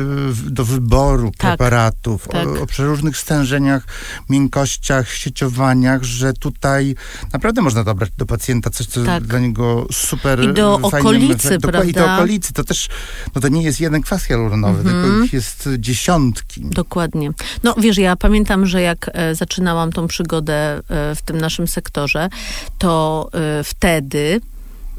do 0.51 0.65
wyboru 0.65 1.31
tak, 1.38 1.57
preparatów 1.57 2.27
tak. 2.27 2.48
O, 2.48 2.62
o 2.62 2.65
przeróżnych 2.65 3.17
stężeniach, 3.17 3.83
miękkościach, 4.29 5.13
sieciowaniach, 5.13 6.03
że 6.03 6.33
tutaj 6.33 6.95
naprawdę 7.33 7.62
można 7.62 7.83
dobrać 7.83 8.10
do 8.17 8.25
pacjenta 8.25 8.69
coś, 8.69 8.88
co 8.88 9.03
tak. 9.03 9.24
dla 9.24 9.39
niego 9.39 9.88
super 9.91 10.43
I 10.43 10.53
do 10.53 10.79
okolicy, 10.81 11.60
prawda? 11.60 11.83
I 11.83 11.93
do 11.93 12.13
okolicy. 12.13 12.53
To 12.53 12.63
też, 12.63 12.89
no 13.36 13.41
to 13.41 13.48
nie 13.48 13.63
jest 13.63 13.79
jeden 13.79 14.01
kwas 14.01 14.24
hialuronowy, 14.24 14.79
mhm. 14.79 15.03
tylko 15.03 15.24
ich 15.24 15.33
jest 15.33 15.69
dziesiątki. 15.77 16.62
Dokładnie. 16.65 17.31
No 17.63 17.75
wiesz, 17.77 17.98
ja 17.98 18.15
pamiętam, 18.15 18.65
że 18.65 18.81
jak 18.81 19.12
e, 19.13 19.36
zaczynałam 19.36 19.91
tą 19.91 20.07
przygodę 20.07 20.81
e, 20.89 21.15
w 21.15 21.21
tym 21.21 21.38
naszym 21.38 21.67
sektorze, 21.67 22.29
to 22.77 23.29
e, 23.33 23.63
wtedy 23.63 24.41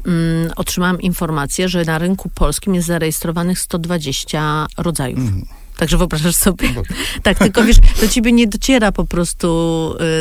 mm, 0.05 0.51
otrzymałam 0.55 1.01
informację, 1.01 1.69
że 1.69 1.85
na 1.85 1.97
rynku 1.97 2.29
polskim 2.29 2.75
jest 2.75 2.87
zarejestrowanych 2.87 3.59
120 3.59 4.67
rodzajów. 4.77 5.19
Mm. 5.19 5.45
Także 5.77 5.97
wyobrażasz 5.97 6.35
sobie. 6.35 6.69
No 6.75 6.81
tak, 7.23 7.39
tylko 7.45 7.63
wiesz, 7.63 7.77
do 8.01 8.07
ciebie 8.07 8.31
nie 8.31 8.47
dociera 8.47 8.91
po 8.91 9.05
prostu 9.05 9.47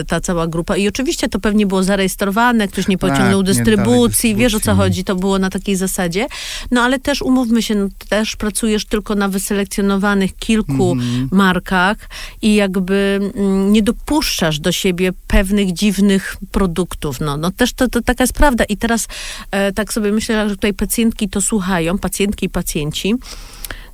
y, 0.01 0.05
ta 0.05 0.21
cała 0.21 0.47
grupa. 0.47 0.77
I 0.77 0.89
oczywiście 0.89 1.29
to 1.29 1.41
pewnie 1.41 1.67
było 1.67 1.83
zarejestrowane, 1.83 2.69
ktoś 2.69 2.89
nie 2.89 2.99
pociągnął 2.99 3.43
tak, 3.43 3.55
dystrybucji, 3.55 4.31
nie 4.31 4.37
wiesz 4.37 4.55
o 4.55 4.61
co 4.61 4.75
chodzi, 4.75 5.05
to 5.05 5.17
było 5.17 5.39
na 5.39 5.51
takiej 5.51 5.77
zasadzie. 5.77 6.27
No 6.71 6.83
ale 6.83 6.99
też 6.99 7.23
umówmy 7.23 7.63
się, 7.63 7.75
no, 7.75 7.89
też 8.09 8.37
pracujesz 8.37 8.85
tylko 8.85 9.15
na 9.15 9.29
wyselekcjonowanych 9.29 10.37
kilku 10.37 10.93
mm 10.93 10.99
-hmm. 10.99 11.29
markach 11.31 11.97
i 12.43 12.55
jakby 12.55 13.21
mm, 13.35 13.73
nie 13.73 13.83
dopuszczasz 13.83 14.61
do 14.61 14.73
siebie 14.73 15.13
pewnych 15.27 15.73
dziwnych 15.73 16.37
produktów. 16.53 17.21
No, 17.21 17.37
no 17.37 17.51
też 17.51 17.73
to, 17.73 17.89
to 17.89 18.03
taka 18.03 18.25
jest 18.25 18.33
prawda. 18.33 18.65
I 18.65 18.77
teraz 18.77 19.09
e, 19.51 19.73
tak 19.73 19.93
sobie 19.93 20.13
myślę, 20.13 20.49
że 20.49 20.55
tutaj 20.55 20.75
pacjentki 20.75 21.29
to 21.29 21.41
słuchają, 21.41 21.99
pacjentki 21.99 22.47
i 22.47 22.49
pacjenci 22.49 23.15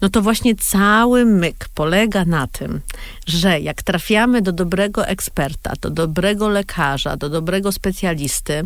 no 0.00 0.08
to 0.08 0.22
właśnie 0.22 0.54
cały 0.56 1.24
myk 1.24 1.68
polega 1.74 2.24
na 2.24 2.46
tym, 2.46 2.80
że 3.26 3.60
jak 3.60 3.82
trafiamy 3.82 4.42
do 4.42 4.52
dobrego 4.52 5.06
eksperta, 5.06 5.72
do 5.80 5.90
dobrego 5.90 6.48
lekarza, 6.48 7.16
do 7.16 7.28
dobrego 7.28 7.72
specjalisty, 7.72 8.62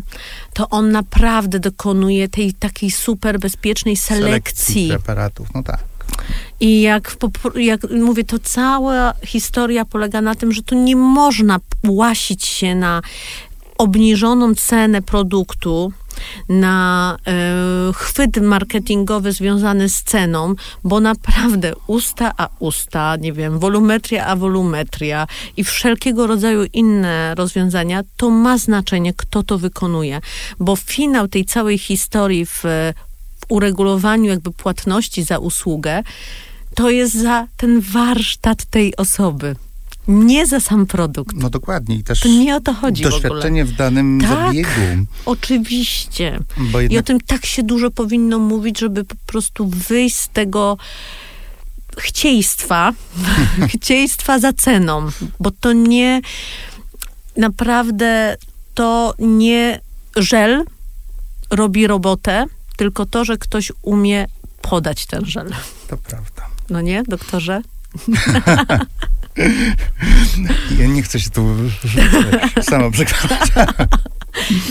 to 0.53 0.69
on 0.69 0.91
naprawdę 0.91 1.59
dokonuje 1.59 2.29
tej 2.29 2.53
takiej 2.53 2.91
super 2.91 3.39
bezpiecznej 3.39 3.97
selekcji. 3.97 4.65
selekcji 4.65 4.89
preparatów, 4.89 5.47
no 5.55 5.63
tak. 5.63 5.83
I 6.59 6.81
jak, 6.81 7.17
jak 7.55 7.91
mówię, 7.91 8.23
to 8.23 8.39
cała 8.39 9.13
historia 9.25 9.85
polega 9.85 10.21
na 10.21 10.35
tym, 10.35 10.51
że 10.51 10.61
tu 10.61 10.75
nie 10.75 10.95
można 10.95 11.59
łasić 11.87 12.45
się 12.45 12.75
na 12.75 13.01
obniżoną 13.83 14.55
cenę 14.55 15.01
produktu, 15.01 15.93
na 16.49 17.17
e, 17.27 17.93
chwyt 17.93 18.37
marketingowy 18.37 19.31
związany 19.31 19.89
z 19.89 20.03
ceną, 20.03 20.55
bo 20.83 20.99
naprawdę 20.99 21.73
usta 21.87 22.31
a 22.37 22.49
usta, 22.59 23.15
nie 23.15 23.33
wiem, 23.33 23.59
wolumetria 23.59 24.25
a 24.25 24.35
wolumetria 24.35 25.27
i 25.57 25.63
wszelkiego 25.63 26.27
rodzaju 26.27 26.65
inne 26.73 27.35
rozwiązania, 27.35 28.03
to 28.17 28.29
ma 28.29 28.57
znaczenie, 28.57 29.13
kto 29.13 29.43
to 29.43 29.57
wykonuje, 29.57 30.21
bo 30.59 30.75
finał 30.75 31.27
tej 31.27 31.45
całej 31.45 31.77
historii 31.77 32.45
w, 32.45 32.61
w 33.39 33.45
uregulowaniu 33.49 34.29
jakby 34.29 34.51
płatności 34.51 35.23
za 35.23 35.37
usługę, 35.37 36.03
to 36.75 36.89
jest 36.89 37.13
za 37.13 37.47
ten 37.57 37.81
warsztat 37.81 38.65
tej 38.65 38.95
osoby. 38.95 39.55
Nie 40.07 40.47
za 40.47 40.59
sam 40.59 40.85
produkt. 40.85 41.35
No 41.35 41.49
dokładnie. 41.49 41.95
I 41.95 42.03
też 42.03 42.19
to 42.19 42.27
nie 42.27 42.55
o 42.55 42.61
to 42.61 42.73
chodzi 42.73 43.03
Doświadczenie 43.03 43.65
w, 43.65 43.69
w 43.69 43.75
danym 43.75 44.21
tak, 44.21 44.29
zabiegu. 44.29 44.69
oczywiście. 45.25 46.39
Jednak... 46.57 46.91
I 46.91 46.97
o 46.97 47.03
tym 47.03 47.19
tak 47.21 47.45
się 47.45 47.63
dużo 47.63 47.91
powinno 47.91 48.39
mówić, 48.39 48.79
żeby 48.79 49.03
po 49.03 49.15
prostu 49.25 49.67
wyjść 49.67 50.15
z 50.15 50.29
tego 50.29 50.77
chcieństwa, 51.97 52.93
chcieństwa 53.75 54.39
za 54.39 54.53
ceną, 54.53 55.09
bo 55.39 55.51
to 55.51 55.73
nie 55.73 56.21
naprawdę 57.37 58.35
to 58.73 59.13
nie 59.19 59.79
żel 60.15 60.65
robi 61.49 61.87
robotę, 61.87 62.45
tylko 62.77 63.05
to, 63.05 63.25
że 63.25 63.37
ktoś 63.37 63.71
umie 63.81 64.27
podać 64.61 65.05
ten 65.05 65.25
żel. 65.25 65.53
To 65.87 65.97
prawda. 65.97 66.47
No 66.69 66.81
nie, 66.81 67.03
doktorze? 67.03 67.61
Ja 70.79 70.87
nie 70.87 71.03
chcę 71.03 71.19
się 71.19 71.29
tu 71.29 71.55
sama 72.61 72.91
przekonać. 72.91 73.49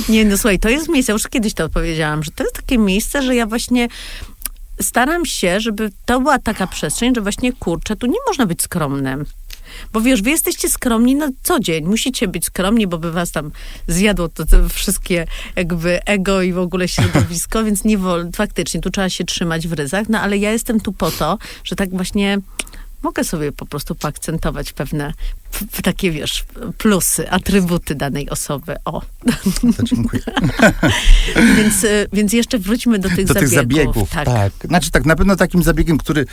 Nie, 0.08 0.24
no 0.24 0.38
słuchaj, 0.38 0.58
to 0.58 0.68
jest 0.68 0.88
miejsce, 0.88 1.12
już 1.12 1.28
kiedyś 1.28 1.54
to 1.54 1.64
odpowiedziałam, 1.64 2.22
że 2.22 2.30
to 2.30 2.44
jest 2.44 2.56
takie 2.56 2.78
miejsce, 2.78 3.22
że 3.22 3.34
ja 3.34 3.46
właśnie 3.46 3.88
staram 4.80 5.26
się, 5.26 5.60
żeby 5.60 5.90
to 6.04 6.20
była 6.20 6.38
taka 6.38 6.66
przestrzeń, 6.66 7.14
że 7.14 7.20
właśnie 7.20 7.52
kurczę, 7.52 7.96
tu 7.96 8.06
nie 8.06 8.18
można 8.28 8.46
być 8.46 8.62
skromnym. 8.62 9.24
Bo 9.92 10.00
wiesz, 10.00 10.22
wy 10.22 10.30
jesteście 10.30 10.68
skromni 10.68 11.14
na 11.14 11.28
co 11.42 11.60
dzień. 11.60 11.84
Musicie 11.84 12.28
być 12.28 12.44
skromni, 12.44 12.86
bo 12.86 12.98
by 12.98 13.12
was 13.12 13.30
tam 13.30 13.50
zjadło 13.86 14.28
to, 14.28 14.46
to 14.46 14.68
wszystkie 14.68 15.26
jakby 15.56 16.04
ego 16.04 16.42
i 16.42 16.52
w 16.52 16.58
ogóle 16.58 16.88
środowisko, 16.88 17.64
więc 17.64 17.84
nie 17.84 17.98
faktycznie, 18.36 18.80
tu 18.80 18.90
trzeba 18.90 19.08
się 19.08 19.24
trzymać 19.24 19.68
w 19.68 19.72
ryzach, 19.72 20.08
no 20.08 20.20
ale 20.20 20.38
ja 20.38 20.52
jestem 20.52 20.80
tu 20.80 20.92
po 20.92 21.10
to, 21.10 21.38
że 21.64 21.76
tak 21.76 21.90
właśnie 21.90 22.38
mogę 23.02 23.24
sobie 23.24 23.52
po 23.52 23.66
prostu 23.66 23.94
poakcentować 23.94 24.72
pewne 24.72 25.12
takie, 25.82 26.10
wiesz, 26.10 26.44
plusy, 26.78 27.30
atrybuty 27.30 27.94
danej 27.94 28.30
osoby. 28.30 28.76
O. 28.84 29.02
To 29.76 29.82
dziękuję. 29.82 30.22
więc, 31.56 31.84
y, 31.84 32.08
więc 32.12 32.32
jeszcze 32.32 32.58
wróćmy 32.58 32.98
do 32.98 33.08
tych 33.08 33.26
do 33.26 33.34
zabiegów. 33.34 33.50
Tych 33.50 33.58
zabiegów 33.58 34.10
tak. 34.10 34.26
tak. 34.26 34.52
Znaczy 34.64 34.90
tak, 34.90 35.04
na 35.04 35.16
pewno 35.16 35.36
takim 35.36 35.62
zabiegiem, 35.62 35.98
który 35.98 36.26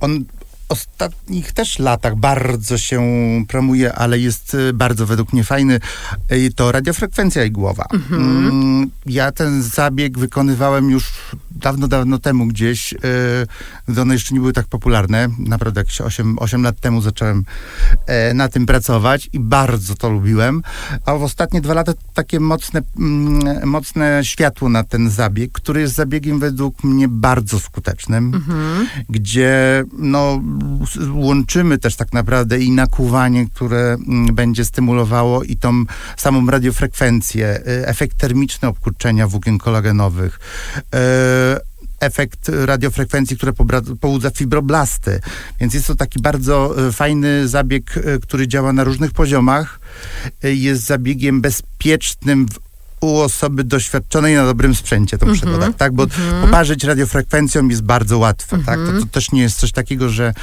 on 0.00 0.24
ostatnich 0.68 1.52
też 1.52 1.78
latach 1.78 2.16
bardzo 2.16 2.78
się 2.78 3.02
promuje, 3.48 3.92
ale 3.92 4.18
jest 4.18 4.54
y, 4.54 4.72
bardzo 4.72 5.06
według 5.06 5.32
mnie 5.32 5.44
fajny, 5.44 5.80
to 6.56 6.72
radiofrekwencja 6.72 7.44
igłowa. 7.44 7.86
Mhm. 7.92 8.22
Mm, 8.22 8.90
ja 9.06 9.32
ten 9.32 9.62
zabieg 9.62 10.18
wykonywałem 10.18 10.90
już 10.90 11.12
dawno, 11.60 11.88
dawno 11.88 12.18
temu 12.18 12.46
gdzieś, 12.46 12.94
gdy 13.88 14.00
one 14.00 14.14
jeszcze 14.14 14.34
nie 14.34 14.40
były 14.40 14.52
tak 14.52 14.66
popularne. 14.66 15.28
Naprawdę 15.38 15.80
jakieś 15.80 16.00
8, 16.00 16.38
8 16.38 16.62
lat 16.62 16.80
temu 16.80 17.02
zacząłem 17.02 17.44
e, 18.06 18.34
na 18.34 18.48
tym 18.48 18.66
pracować 18.66 19.28
i 19.32 19.40
bardzo 19.40 19.94
to 19.94 20.10
lubiłem. 20.10 20.62
A 21.06 21.14
w 21.14 21.22
ostatnie 21.22 21.60
dwa 21.60 21.74
lata 21.74 21.92
takie 22.14 22.40
mocne, 22.40 22.82
mm, 22.98 23.68
mocne 23.68 24.20
światło 24.24 24.68
na 24.68 24.84
ten 24.84 25.10
zabieg, 25.10 25.52
który 25.52 25.80
jest 25.80 25.94
zabiegiem 25.94 26.38
według 26.38 26.84
mnie 26.84 27.08
bardzo 27.08 27.60
skutecznym, 27.60 28.34
mhm. 28.34 28.86
gdzie 29.08 29.84
no 29.98 30.42
łączymy 31.12 31.78
też 31.78 31.96
tak 31.96 32.12
naprawdę 32.12 32.58
i 32.58 32.70
nakuwanie, 32.70 33.46
które 33.46 33.96
mm, 34.06 34.34
będzie 34.34 34.64
stymulowało 34.64 35.42
i 35.42 35.56
tą 35.56 35.84
samą 36.16 36.46
radiofrekwencję, 36.46 37.56
y, 37.56 37.86
efekt 37.86 38.16
termiczny 38.16 38.68
obkurczenia 38.68 39.28
włókien 39.28 39.58
kolagenowych, 39.58 40.40
efekt 42.00 42.50
radiofrekwencji, 42.64 43.36
które 43.36 43.52
pobudza 44.00 44.30
fibroblasty. 44.30 45.20
Więc 45.60 45.74
jest 45.74 45.86
to 45.86 45.94
taki 45.94 46.20
bardzo 46.20 46.86
y, 46.88 46.92
fajny 46.92 47.48
zabieg, 47.48 47.94
który 48.22 48.48
działa 48.48 48.72
na 48.72 48.84
różnych 48.84 49.12
poziomach. 49.12 49.80
Jest 50.42 50.86
zabiegiem 50.86 51.40
bezpiecznym 51.40 52.46
w 52.46 52.70
u 53.00 53.18
osoby 53.18 53.64
doświadczonej 53.64 54.34
na 54.34 54.44
dobrym 54.44 54.74
sprzęcie 54.74 55.18
to 55.18 55.26
muszę 55.26 55.46
mm 55.46 55.60
-hmm. 55.60 55.74
tak? 55.74 55.92
Bo 55.92 56.02
mm 56.02 56.16
-hmm. 56.16 56.42
poparzyć 56.42 56.84
radiofrekwencją 56.84 57.68
jest 57.68 57.82
bardzo 57.82 58.18
łatwe, 58.18 58.56
mm 58.56 58.62
-hmm. 58.62 58.66
tak? 58.66 58.76
To, 58.76 58.82
mhm. 58.82 59.00
to, 59.00 59.06
też 59.06 59.32
nie 59.32 59.42
jest 59.42 59.58
coś 59.58 59.72
takiego, 59.72 60.08
że 60.08 60.34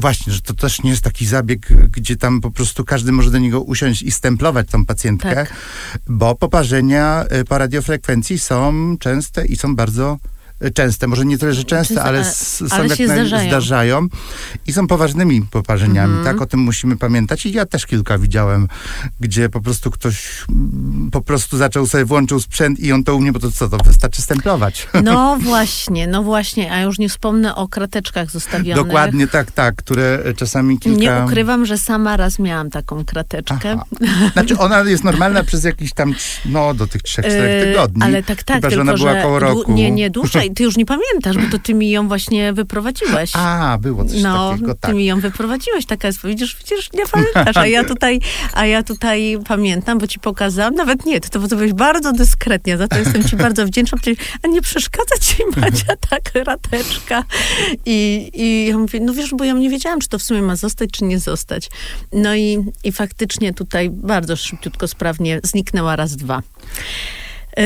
Właśnie, 0.00 0.32
że 0.32 0.40
to 0.40 0.54
też 0.54 0.82
nie 0.82 0.90
jest 0.90 1.02
taki 1.02 1.26
zabieg, 1.26 1.68
gdzie 1.90 2.16
tam 2.16 2.40
po 2.40 2.50
prostu 2.50 2.84
każdy 2.84 3.12
może 3.12 3.30
do 3.30 3.38
niego 3.38 3.60
usiąść 3.60 4.02
i 4.02 4.10
stemplować 4.10 4.68
tą 4.68 4.84
pacjentkę, 4.84 5.34
tak. 5.34 5.52
bo 6.08 6.34
poparzenia 6.34 7.24
y, 7.40 7.44
po 7.44 7.58
radiofrekwencji 7.58 8.38
są 8.38 8.96
częste 9.00 9.46
i 9.46 9.56
są 9.56 9.76
bardzo 9.76 10.18
częste, 10.74 11.06
może 11.06 11.24
nie 11.24 11.38
tyle, 11.38 11.54
że 11.54 11.64
częste, 11.64 12.02
ale, 12.02 12.24
są 12.24 12.66
ale 12.70 12.88
jak 12.88 12.98
się 12.98 13.06
zdarzają. 13.06 13.48
zdarzają. 13.48 14.06
i 14.66 14.72
są 14.72 14.86
poważnymi 14.86 15.42
poparzeniami, 15.42 16.12
mm. 16.12 16.24
tak? 16.24 16.42
O 16.42 16.46
tym 16.46 16.60
musimy 16.60 16.96
pamiętać 16.96 17.46
i 17.46 17.52
ja 17.52 17.66
też 17.66 17.86
kilka 17.86 18.18
widziałem, 18.18 18.68
gdzie 19.20 19.48
po 19.48 19.60
prostu 19.60 19.90
ktoś 19.90 20.44
mm, 20.48 21.10
po 21.12 21.20
prostu 21.20 21.56
zaczął 21.56 21.86
sobie, 21.86 22.04
włączył 22.04 22.40
sprzęt 22.40 22.80
i 22.80 22.92
on 22.92 23.04
to 23.04 23.16
u 23.16 23.20
mnie, 23.20 23.32
bo 23.32 23.40
to 23.40 23.50
co, 23.50 23.68
to 23.68 23.76
wystarczy 23.84 24.22
stemplować. 24.22 24.88
No 25.10 25.38
właśnie, 25.40 26.06
no 26.06 26.22
właśnie, 26.22 26.72
a 26.72 26.80
już 26.80 26.98
nie 26.98 27.08
wspomnę 27.08 27.54
o 27.54 27.68
krateczkach 27.68 28.30
zostawionych. 28.30 28.86
Dokładnie, 28.86 29.26
tak, 29.26 29.50
tak, 29.50 29.76
które 29.76 30.22
czasami 30.36 30.78
kilka... 30.78 31.00
Nie 31.00 31.24
ukrywam, 31.24 31.66
że 31.66 31.78
sama 31.78 32.16
raz 32.16 32.38
miałam 32.38 32.70
taką 32.70 33.04
krateczkę. 33.04 33.56
Aha. 33.62 34.30
Znaczy 34.32 34.58
ona 34.58 34.82
jest 34.82 35.04
normalna 35.04 35.44
przez 35.44 35.64
jakiś 35.64 35.92
tam, 35.92 36.14
no 36.44 36.74
do 36.74 36.86
tych 36.86 37.02
trzech, 37.02 37.24
czterech 37.24 37.66
yy, 37.66 37.72
tygodni. 37.72 38.02
Ale 38.02 38.22
tak, 38.22 38.42
tak, 38.42 38.56
Chyba, 38.56 38.68
tylko, 38.68 38.74
że 38.74 38.80
ona 38.80 38.94
była 38.94 39.22
koło 39.22 39.38
roku. 39.38 39.72
Nie, 39.72 39.90
nie, 39.90 40.10
dłużej 40.10 40.49
ty 40.54 40.62
już 40.62 40.76
nie 40.76 40.86
pamiętasz, 40.86 41.36
bo 41.36 41.50
to 41.50 41.58
ty 41.58 41.74
mi 41.74 41.90
ją 41.90 42.08
właśnie 42.08 42.52
wyprowadziłeś. 42.52 43.30
A, 43.34 43.78
było 43.80 44.04
coś 44.04 44.22
no, 44.22 44.50
takiego, 44.50 44.74
tak. 44.74 44.90
ty 44.90 44.96
mi 44.96 45.04
ją 45.04 45.20
wyprowadziłeś, 45.20 45.86
taka 45.86 46.08
jest, 46.08 46.26
widzisz, 46.26 46.56
widzisz, 46.56 46.92
nie 46.92 47.06
pamiętasz, 47.06 47.56
a 47.56 47.66
ja 47.66 47.84
tutaj, 47.94 48.20
a 48.54 48.66
ja 48.66 48.82
tutaj 48.82 49.38
pamiętam, 49.48 49.98
bo 49.98 50.06
ci 50.06 50.20
pokazałam, 50.20 50.74
nawet 50.74 51.06
nie, 51.06 51.20
to, 51.20 51.40
to 51.40 51.56
byłeś 51.56 51.72
bardzo 51.72 52.12
dyskretnie, 52.12 52.76
za 52.76 52.88
to 52.88 52.98
jestem 52.98 53.24
ci 53.24 53.36
bardzo 53.36 53.66
wdzięczna, 53.66 53.98
a 54.42 54.48
nie 54.48 54.62
przeszkadza 54.62 55.14
ci 55.20 55.36
Macia 55.56 55.96
ta 55.96 56.42
rateczka. 56.44 57.24
I, 57.86 58.30
I 58.34 58.66
ja 58.66 58.78
mówię, 58.78 59.00
no 59.00 59.12
wiesz, 59.12 59.30
bo 59.34 59.44
ja 59.44 59.52
nie 59.52 59.70
wiedziałam, 59.70 60.00
czy 60.00 60.08
to 60.08 60.18
w 60.18 60.22
sumie 60.22 60.42
ma 60.42 60.56
zostać, 60.56 60.90
czy 60.90 61.04
nie 61.04 61.18
zostać. 61.18 61.70
No 62.12 62.34
i, 62.34 62.58
i 62.84 62.92
faktycznie 62.92 63.54
tutaj 63.54 63.90
bardzo 63.90 64.36
szybciutko, 64.36 64.88
sprawnie 64.88 65.40
zniknęła 65.42 65.96
raz, 65.96 66.16
dwa. 66.16 66.42
Yy, 67.56 67.64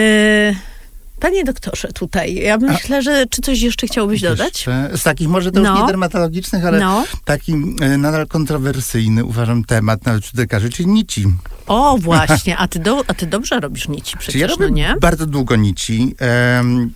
Panie 1.24 1.44
doktorze, 1.44 1.88
tutaj, 1.92 2.34
ja 2.34 2.58
myślę, 2.58 3.02
że 3.02 3.26
czy 3.30 3.42
coś 3.42 3.60
jeszcze 3.60 3.86
chciałbyś 3.86 4.20
dodać? 4.20 4.66
Z 4.96 5.02
takich 5.02 5.28
może 5.28 5.52
to 5.52 5.60
no. 5.60 5.70
już 5.70 5.80
nie 5.80 5.86
dermatologicznych, 5.86 6.64
ale 6.64 6.80
no. 6.80 7.04
taki 7.24 7.52
e, 7.80 7.98
nadal 7.98 8.26
kontrowersyjny 8.26 9.24
uważam 9.24 9.64
temat 9.64 10.06
nawet 10.06 10.22
wśród 10.22 10.38
lekarzy, 10.38 10.70
czyli 10.70 10.88
nici. 10.88 11.24
O, 11.66 11.98
właśnie, 11.98 12.56
a 12.56 12.68
ty, 12.68 12.78
do, 12.78 13.04
a 13.06 13.14
ty 13.14 13.26
dobrze 13.26 13.60
robisz 13.60 13.88
nici 13.88 14.16
przecież, 14.18 14.40
ja 14.40 14.46
robię 14.46 14.64
no 14.64 14.74
nie? 14.74 14.94
bardzo 15.00 15.26
długo 15.26 15.56
nici. 15.56 16.14
Um, 16.56 16.92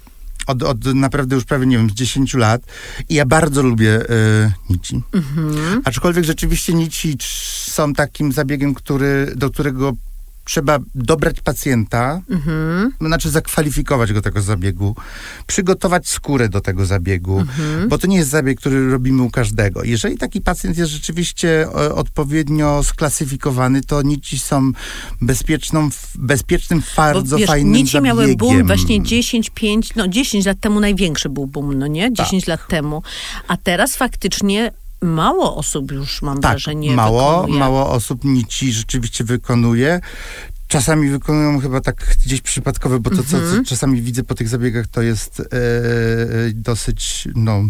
od, 0.46 0.62
od 0.62 0.84
naprawdę 0.84 1.34
już 1.34 1.44
prawie, 1.44 1.66
nie 1.66 1.76
wiem, 1.76 1.90
z 1.90 1.94
10 1.94 2.34
lat. 2.34 2.62
I 3.08 3.14
ja 3.14 3.26
bardzo 3.26 3.62
lubię 3.62 4.00
y, 4.00 4.52
nici. 4.70 5.02
Mhm. 5.12 5.82
Aczkolwiek 5.84 6.24
rzeczywiście 6.24 6.74
nici 6.74 7.16
są 7.70 7.94
takim 7.94 8.32
zabiegiem, 8.32 8.74
który, 8.74 9.32
do 9.36 9.50
którego 9.50 9.92
trzeba 10.48 10.78
dobrać 10.94 11.40
pacjenta, 11.40 12.20
mhm. 12.30 12.92
znaczy 13.00 13.30
zakwalifikować 13.30 14.12
go 14.12 14.22
tego 14.22 14.42
zabiegu, 14.42 14.96
przygotować 15.46 16.08
skórę 16.08 16.48
do 16.48 16.60
tego 16.60 16.86
zabiegu, 16.86 17.38
mhm. 17.38 17.88
bo 17.88 17.98
to 17.98 18.06
nie 18.06 18.16
jest 18.16 18.30
zabieg, 18.30 18.60
który 18.60 18.90
robimy 18.90 19.22
u 19.22 19.30
każdego. 19.30 19.84
Jeżeli 19.84 20.18
taki 20.18 20.40
pacjent 20.40 20.78
jest 20.78 20.90
rzeczywiście 20.90 21.62
e, 21.62 21.94
odpowiednio 21.94 22.82
sklasyfikowany, 22.82 23.80
to 23.80 24.02
nici 24.02 24.38
są 24.38 24.72
bezpieczną, 25.20 25.88
bezpiecznym, 26.14 26.82
bardzo 26.96 27.36
bo, 27.36 27.38
wiesz, 27.38 27.46
fajnym 27.46 27.72
nici 27.72 27.92
zabiegiem. 27.92 28.16
miały 28.16 28.36
boom 28.36 28.66
właśnie 28.66 29.02
10, 29.02 29.50
5, 29.50 29.94
no 29.94 30.08
10 30.08 30.46
lat 30.46 30.60
temu 30.60 30.80
największy 30.80 31.28
był 31.28 31.46
boom, 31.46 31.78
no 31.78 31.86
nie? 31.86 32.12
10 32.12 32.44
tak. 32.44 32.48
lat 32.48 32.68
temu. 32.68 33.02
A 33.48 33.56
teraz 33.56 33.96
faktycznie 33.96 34.72
mało 35.02 35.56
osób 35.56 35.92
już, 35.92 36.22
mam 36.22 36.40
tak, 36.40 36.50
wrażenie, 36.50 36.96
mało, 36.96 37.40
wykonuje. 37.40 37.60
mało 37.60 37.90
osób 37.90 38.24
nici 38.24 38.72
rzeczywiście 38.72 39.24
wykonuje. 39.24 40.00
Czasami 40.68 41.10
wykonują 41.10 41.60
chyba 41.60 41.80
tak 41.80 42.16
gdzieś 42.24 42.40
przypadkowe, 42.40 43.00
bo 43.00 43.10
to, 43.10 43.16
co, 43.16 43.22
co 43.22 43.36
mhm. 43.36 43.64
czasami 43.64 44.02
widzę 44.02 44.24
po 44.24 44.34
tych 44.34 44.48
zabiegach, 44.48 44.86
to 44.86 45.02
jest 45.02 45.40
e, 45.40 45.44
dosyć, 46.54 47.28
no, 47.34 47.64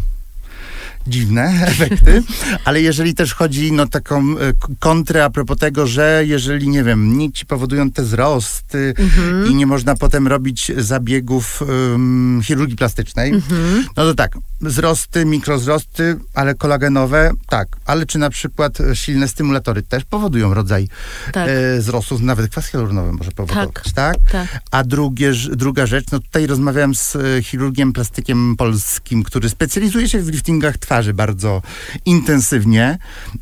dziwne 1.08 1.42
efekty, 1.66 2.22
ale 2.64 2.82
jeżeli 2.82 3.14
też 3.14 3.34
chodzi 3.34 3.72
no 3.72 3.86
taką 3.86 4.20
e, 4.20 4.52
kontrę 4.78 5.24
a 5.24 5.30
propos 5.30 5.58
tego, 5.58 5.86
że 5.86 6.22
jeżeli, 6.26 6.68
nie 6.68 6.84
wiem, 6.84 7.18
nici 7.18 7.46
powodują 7.46 7.90
te 7.90 8.02
wzrosty 8.02 8.94
mhm. 8.98 9.46
i 9.46 9.54
nie 9.54 9.66
można 9.66 9.96
potem 9.96 10.28
robić 10.28 10.72
zabiegów 10.76 11.62
um, 11.62 12.40
chirurgii 12.44 12.76
plastycznej, 12.76 13.32
mhm. 13.32 13.84
no 13.96 14.04
to 14.04 14.14
tak, 14.14 14.38
wzrosty, 14.60 15.24
mikrowzrosty, 15.24 16.16
ale 16.34 16.54
kolagenowe, 16.54 17.30
tak, 17.48 17.68
ale 17.86 18.06
czy 18.06 18.18
na 18.18 18.30
przykład 18.30 18.78
silne 18.94 19.28
stymulatory 19.28 19.82
też 19.82 20.04
powodują 20.04 20.54
rodzaj 20.54 20.88
tak. 21.32 21.48
e, 21.48 21.78
wzrostów, 21.78 22.20
nawet 22.20 22.50
kwas 22.50 22.66
hialuronowy 22.66 23.12
może 23.12 23.30
powodować, 23.30 23.74
tak? 23.74 23.94
tak? 23.94 24.16
tak. 24.32 24.62
A 24.70 24.84
drugie, 24.84 25.32
druga 25.52 25.86
rzecz, 25.86 26.04
no 26.12 26.18
tutaj 26.18 26.46
rozmawiałem 26.46 26.94
z 26.94 27.16
e, 27.16 27.42
chirurgiem 27.42 27.92
plastykiem 27.92 28.56
polskim, 28.56 29.22
który 29.22 29.48
specjalizuje 29.48 30.08
się 30.08 30.22
w 30.22 30.28
liftingach 30.28 30.78
twarzy, 30.78 30.97
lekarzy 30.98 31.14
bardzo 31.14 31.62
intensywnie, 32.04 32.98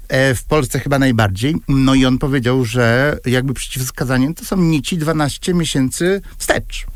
e, 0.08 0.34
w 0.34 0.44
Polsce 0.44 0.80
chyba 0.80 0.98
najbardziej. 0.98 1.54
No 1.68 1.94
i 1.94 2.06
on 2.06 2.18
powiedział, 2.18 2.64
że 2.64 3.18
jakby 3.26 3.54
przeciwwskazaniem 3.54 4.34
to 4.34 4.44
są 4.44 4.56
nici 4.56 4.98
12 4.98 5.54
miesięcy 5.54 6.20
wstecz, 6.38 6.86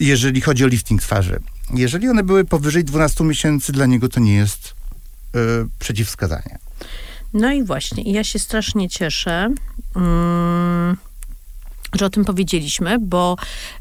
jeżeli 0.00 0.40
chodzi 0.40 0.64
o 0.64 0.66
lifting 0.66 1.02
twarzy. 1.02 1.40
Jeżeli 1.74 2.08
one 2.08 2.22
były 2.22 2.44
powyżej 2.44 2.84
12 2.84 3.24
miesięcy, 3.24 3.72
dla 3.72 3.86
niego 3.86 4.08
to 4.08 4.20
nie 4.20 4.34
jest 4.34 4.74
y, 5.36 5.38
przeciwwskazanie. 5.78 6.58
No 7.32 7.52
i 7.52 7.64
właśnie, 7.64 8.12
ja 8.12 8.24
się 8.24 8.38
strasznie 8.38 8.88
cieszę. 8.88 9.54
Mm 9.96 10.65
że 11.98 12.06
o 12.06 12.10
tym 12.10 12.24
powiedzieliśmy, 12.24 12.98
bo 12.98 13.36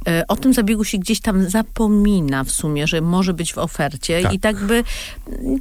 e, 0.07 0.27
o 0.27 0.35
tym 0.35 0.53
zabiegu 0.53 0.83
się 0.83 0.97
gdzieś 0.97 1.19
tam 1.19 1.49
zapomina 1.49 2.43
w 2.43 2.51
sumie, 2.51 2.87
że 2.87 3.01
może 3.01 3.33
być 3.33 3.53
w 3.53 3.57
ofercie 3.57 4.21
tak. 4.21 4.33
i 4.33 4.39
tak 4.39 4.55
by 4.55 4.83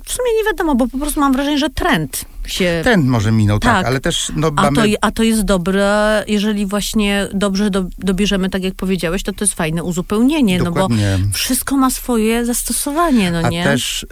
w 0.05 0.13
sumie 0.13 0.31
nie 0.39 0.45
wiadomo, 0.45 0.75
bo 0.75 0.89
po 0.89 0.99
prostu 0.99 1.21
mam 1.21 1.33
wrażenie, 1.33 1.59
że 1.59 1.71
trend 1.71 2.25
się... 2.47 2.81
Ten 2.85 3.07
może 3.07 3.33
minął, 3.33 3.59
tak, 3.59 3.73
tak 3.73 3.87
ale 3.87 4.01
też 4.01 4.33
no, 4.37 4.51
a, 4.57 4.63
mamy... 4.63 4.77
to, 4.77 4.99
a 5.01 5.11
to 5.11 5.23
jest 5.23 5.43
dobre, 5.43 6.25
jeżeli 6.29 6.67
właśnie 6.67 7.29
dobrze 7.35 7.71
do, 7.71 7.85
dobierzemy, 7.99 8.51
tak 8.51 8.65
jak 8.65 8.75
powiedziałeś, 8.75 9.23
to 9.23 9.33
to 9.33 9.45
jest 9.45 9.55
fajne 9.55 9.83
uzupełnienie, 9.83 10.59
Dokładnie. 10.59 11.19
no 11.21 11.27
bo 11.27 11.33
wszystko 11.33 11.77
ma 11.77 11.91
swoje 11.91 12.47
zastosowanie, 12.47 13.31
no 13.31 13.49
nie? 13.49 13.63
A 13.63 13.65
też 13.65 14.03
y, 14.03 14.07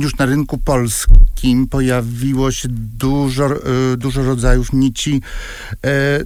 już 0.00 0.16
na 0.16 0.26
rynku 0.26 0.58
polskim 0.58 1.68
pojawiło 1.68 2.52
się 2.52 2.68
dużo, 2.98 3.50
y, 3.92 3.96
dużo 3.96 4.22
rodzajów 4.22 4.72
nici 4.72 5.20
y, 5.72 5.78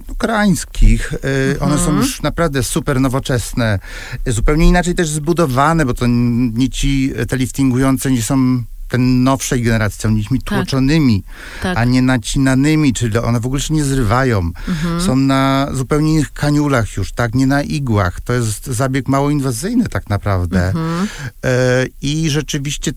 ukraińskich. 0.07 1.13
Mhm. 1.13 1.71
One 1.71 1.77
są 1.77 1.85
mhm. 1.85 1.97
już 1.97 2.21
naprawdę 2.21 2.63
super 2.63 3.01
nowoczesne, 3.01 3.79
zupełnie 4.27 4.67
inaczej 4.67 4.95
też 4.95 5.09
zbudowane, 5.09 5.85
bo 5.85 5.93
to 5.93 6.05
nici 6.07 7.13
te 7.27 7.37
liftingujące 7.37 8.11
nie 8.11 8.21
są 8.21 8.63
ten 8.91 9.23
nowszej 9.23 9.61
generacji, 9.61 10.01
są 10.01 10.09
nićmi 10.09 10.39
tak. 10.39 10.47
tłoczonymi, 10.47 11.23
tak. 11.61 11.77
a 11.77 11.85
nie 11.85 12.01
nacinanymi, 12.01 12.93
czyli 12.93 13.17
one 13.17 13.39
w 13.39 13.45
ogóle 13.45 13.61
się 13.61 13.73
nie 13.73 13.83
zrywają. 13.83 14.51
Mhm. 14.67 15.01
Są 15.01 15.15
na 15.15 15.67
zupełnie 15.73 16.13
innych 16.13 16.33
kaniulach 16.33 16.97
już, 16.97 17.11
tak, 17.11 17.35
nie 17.35 17.47
na 17.47 17.61
igłach. 17.61 18.21
To 18.21 18.33
jest 18.33 18.65
zabieg 18.65 19.07
mało 19.07 19.29
inwazyjny 19.29 19.89
tak 19.89 20.09
naprawdę. 20.09 20.67
Mhm. 20.67 21.07
E, 21.43 21.85
I 22.01 22.29
rzeczywiście 22.29 22.91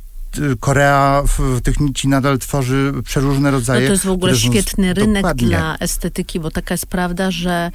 Korea 0.60 1.22
w 1.38 1.60
tych 1.60 1.80
nici 1.80 2.08
nadal 2.08 2.38
tworzy 2.38 2.92
przeróżne 3.04 3.50
rodzaje. 3.50 3.80
No 3.80 3.86
to 3.86 3.92
jest 3.92 4.04
w 4.04 4.10
ogóle 4.10 4.36
świetny 4.36 4.94
rynek 4.94 5.14
dokładnie. 5.14 5.48
dla 5.48 5.76
estetyki, 5.76 6.40
bo 6.40 6.50
taka 6.50 6.74
jest 6.74 6.86
prawda, 6.86 7.30
że 7.30 7.70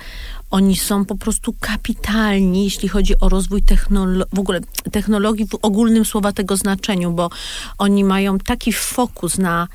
oni 0.52 0.78
są 0.78 1.06
po 1.06 1.16
prostu 1.16 1.56
kapitalni, 1.60 2.64
jeśli 2.64 2.90
chodzi 2.90 3.20
o 3.20 3.30
rozwój 3.30 3.64
technolo- 3.64 4.26
w 4.34 4.40
ogóle 4.40 4.60
technologii 4.92 5.48
w 5.48 5.56
ogólnym 5.62 6.06
słowa 6.06 6.32
tego 6.32 6.58
znaczeniu, 6.58 7.12
bo 7.12 7.30
oni 7.78 8.04
mają 8.04 8.40
taki 8.40 8.74
fokus 8.74 9.38
na 9.38 9.68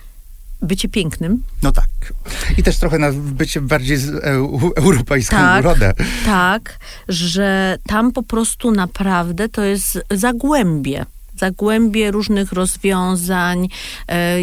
bycie 0.63 0.89
pięknym. 0.89 1.43
No 1.63 1.73
tak. 1.73 1.89
I 2.59 2.63
też 2.63 2.77
trochę 2.79 2.99
na 2.99 3.13
bycie 3.13 3.61
bardziej 3.61 3.97
z 3.97 4.11
europejską 4.77 5.37
tak, 5.37 5.65
urodę. 5.65 5.93
Tak, 6.25 6.79
że 7.09 7.79
tam 7.87 8.13
po 8.13 8.23
prostu 8.23 8.71
naprawdę 8.71 9.49
to 9.49 9.63
jest 9.63 9.99
zagłębie 10.11 11.07
zagłębie 11.45 12.11
różnych 12.11 12.53
rozwiązań. 12.53 13.69
E, 14.09 14.41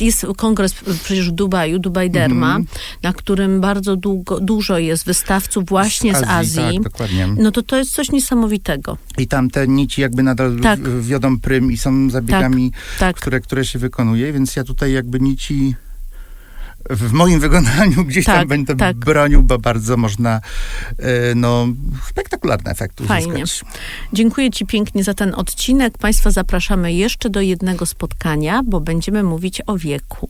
jest 0.00 0.26
kongres 0.36 0.74
przecież 1.04 1.30
w 1.30 1.32
Dubaju, 1.32 1.78
Dubai 1.78 2.10
Derma, 2.10 2.54
mm. 2.56 2.66
na 3.02 3.12
którym 3.12 3.60
bardzo 3.60 3.96
długo, 3.96 4.40
dużo 4.40 4.78
jest 4.78 5.04
wystawców 5.04 5.64
właśnie 5.66 6.14
z 6.14 6.22
Azji. 6.22 6.54
Z 6.54 6.58
Azji. 6.58 6.74
Tak, 6.74 6.92
dokładnie. 6.92 7.28
No 7.38 7.50
to 7.50 7.62
to 7.62 7.76
jest 7.76 7.92
coś 7.92 8.10
niesamowitego. 8.10 8.98
I 9.18 9.26
tam 9.28 9.50
te 9.50 9.68
nici 9.68 10.00
jakby 10.00 10.22
nadal 10.22 10.60
tak. 10.62 10.80
wiodą 11.00 11.40
prym 11.40 11.72
i 11.72 11.76
są 11.76 12.10
zabiegami, 12.10 12.70
tak, 12.70 12.98
tak. 12.98 13.16
Które, 13.16 13.40
które 13.40 13.64
się 13.64 13.78
wykonuje, 13.78 14.32
więc 14.32 14.56
ja 14.56 14.64
tutaj 14.64 14.92
jakby 14.92 15.20
nici 15.20 15.74
w 16.90 17.12
moim 17.12 17.40
wykonaniu 17.40 18.04
gdzieś 18.08 18.24
tak, 18.24 18.36
tam 18.36 18.48
będę 18.48 18.76
tak. 18.76 18.96
bronił, 18.96 19.42
bo 19.42 19.58
bardzo 19.58 19.96
można 19.96 20.40
e, 20.98 21.34
no, 21.34 21.66
spektakularny 22.08 22.70
efekt 22.70 23.00
uzyskać. 23.00 23.24
Fajnie. 23.24 23.44
Dziękuję 24.12 24.50
Ci 24.50 24.66
pięknie 24.66 25.04
za 25.04 25.14
ten 25.14 25.34
odcinek. 25.34 25.98
Państwa 25.98 26.30
zapraszamy 26.30 26.92
jeszcze 26.92 27.30
do 27.30 27.40
jednego 27.40 27.86
spotkania, 27.86 28.62
bo 28.62 28.80
będziemy 28.80 29.22
mówić 29.22 29.62
o 29.66 29.78
wieku. 29.78 30.28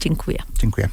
Dziękuję. 0.00 0.38
Dziękuję. 0.58 0.88